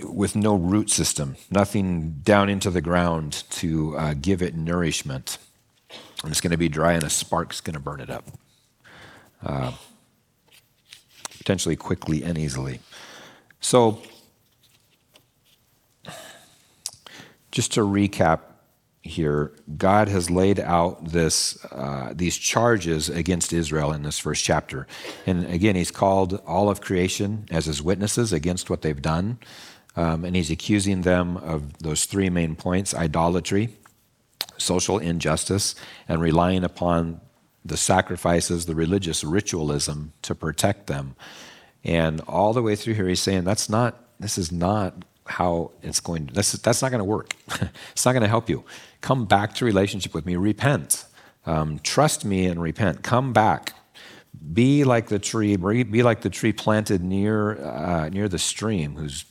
[0.00, 5.38] with no root system, nothing down into the ground to uh, give it nourishment.
[6.22, 8.24] And it's going to be dry, and a spark's going to burn it up,
[9.44, 9.72] uh,
[11.38, 12.80] potentially quickly and easily.
[13.60, 14.00] So,
[17.50, 18.40] just to recap
[19.02, 24.86] here, God has laid out this, uh, these charges against Israel in this first chapter.
[25.26, 29.38] And again, He's called all of creation as His witnesses against what they've done.
[29.96, 33.76] Um, and he's accusing them of those three main points idolatry,
[34.58, 35.74] social injustice,
[36.08, 37.20] and relying upon
[37.64, 41.16] the sacrifices, the religious ritualism to protect them.
[41.82, 46.00] And all the way through here, he's saying that's not, this is not how it's
[46.00, 47.34] going to, that's, that's not going to work.
[47.92, 48.64] it's not going to help you.
[49.00, 51.04] Come back to relationship with me, repent.
[51.46, 53.02] Um, trust me and repent.
[53.02, 53.72] Come back.
[54.52, 59.24] Be like the tree, be like the tree planted near, uh, near the stream, whose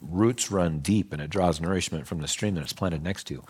[0.00, 3.42] roots run deep and it draws nourishment from the stream that it's planted next to.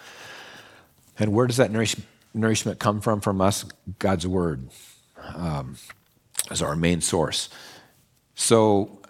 [1.18, 1.96] And where does that nourish,
[2.34, 3.64] nourishment come from from us?
[3.98, 4.68] God's Word
[5.34, 5.76] um,
[6.50, 7.48] as our main source.
[8.34, 9.00] So,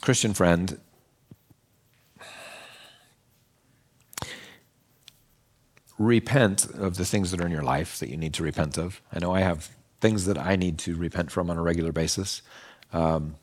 [0.00, 0.78] Christian friend,
[5.98, 9.00] repent of the things that are in your life that you need to repent of.
[9.12, 12.42] I know I have things that I need to repent from on a regular basis.
[12.92, 13.36] Um,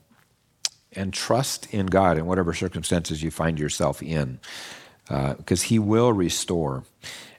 [0.92, 4.40] and trust in God in whatever circumstances you find yourself in,
[5.06, 6.84] because uh, He will restore.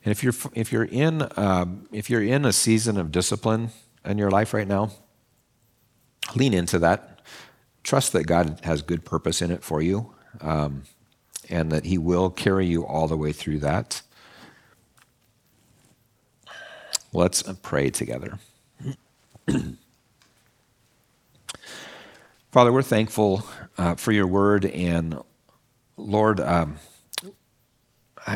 [0.03, 3.69] And if you're if you're in um, if you're in a season of discipline
[4.03, 4.91] in your life right now,
[6.35, 7.21] lean into that.
[7.83, 10.83] Trust that God has good purpose in it for you, um,
[11.49, 14.01] and that He will carry you all the way through that.
[17.13, 18.39] Let's pray together.
[22.51, 23.45] Father, we're thankful
[23.77, 24.65] uh, for your word.
[24.65, 25.19] And
[25.97, 26.77] Lord, um,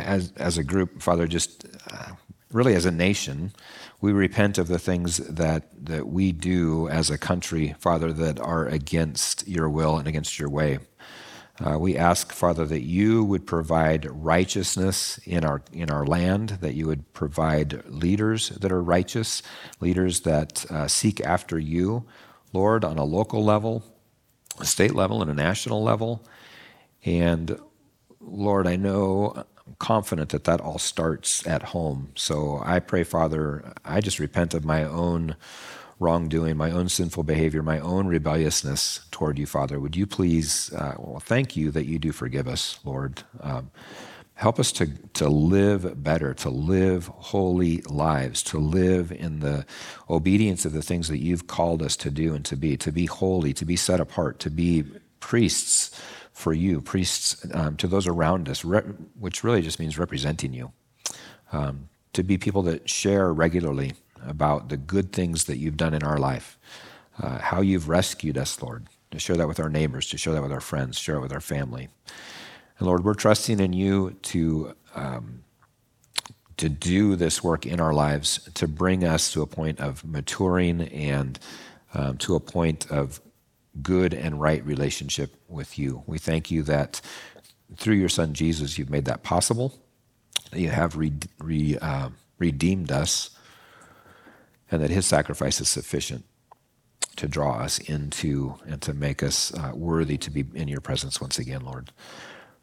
[0.02, 2.14] as, as a group, Father, just uh,
[2.52, 3.52] really as a nation,
[4.02, 8.68] we repent of the things that, that we do as a country, Father, that are
[8.68, 10.80] against your will and against your way.
[11.64, 16.74] Uh, we ask, Father, that you would provide righteousness in our, in our land, that
[16.74, 19.42] you would provide leaders that are righteous,
[19.80, 22.06] leaders that uh, seek after you,
[22.52, 23.84] Lord, on a local level,
[24.60, 26.26] a state level and a national level.
[27.06, 27.58] And
[28.20, 32.12] Lord, I know, I'm confident that that all starts at home.
[32.16, 35.36] So I pray, Father, I just repent of my own
[36.00, 39.80] wrongdoing, my own sinful behavior, my own rebelliousness toward you, Father.
[39.80, 43.24] Would you please, uh, well, thank you that you do forgive us, Lord.
[43.40, 43.72] Um,
[44.36, 49.66] help us to, to live better, to live holy lives, to live in the
[50.10, 53.06] obedience of the things that you've called us to do and to be, to be
[53.06, 54.84] holy, to be set apart, to be
[55.22, 56.00] priests
[56.36, 58.82] for you, priests um, to those around us, re-
[59.18, 60.74] which really just means representing you,
[61.54, 63.94] um, to be people that share regularly
[64.28, 66.60] about the good things that you've done in our life,
[67.24, 70.42] uh, how you've rescued us, Lord, to share that with our neighbors, to share that
[70.42, 71.88] with our friends, share it with our family.
[72.78, 75.46] And Lord, we're trusting in you to, um,
[76.58, 80.82] to do this work in our lives, to bring us to a point of maturing
[80.82, 81.40] and
[81.94, 83.22] um, to a point of
[83.82, 86.04] good and right relationship with you.
[86.08, 87.02] We thank you that
[87.76, 89.80] through your son Jesus, you've made that possible.
[90.52, 93.32] That you have re- re- uh, redeemed us
[94.72, 96.26] and that his sacrifice is sufficient
[97.16, 101.22] to draw us into and to make us uh, worthy to be in your presence
[101.22, 101.92] once again, Lord.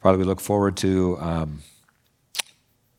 [0.01, 1.63] Father, we look forward to, um,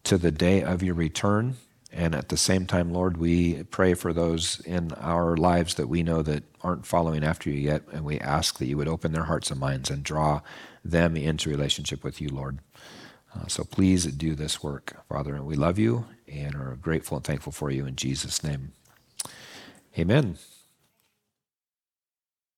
[0.05, 1.57] to the day of your return.
[1.97, 6.03] And at the same time, Lord, we pray for those in our lives that we
[6.03, 7.83] know that aren't following after you yet.
[7.93, 10.41] And we ask that you would open their hearts and minds and draw
[10.85, 12.59] them into relationship with you, Lord.
[13.33, 15.37] Uh, so please do this work, Father.
[15.37, 18.73] And we love you and are grateful and thankful for you in Jesus' name.
[19.97, 20.37] Amen.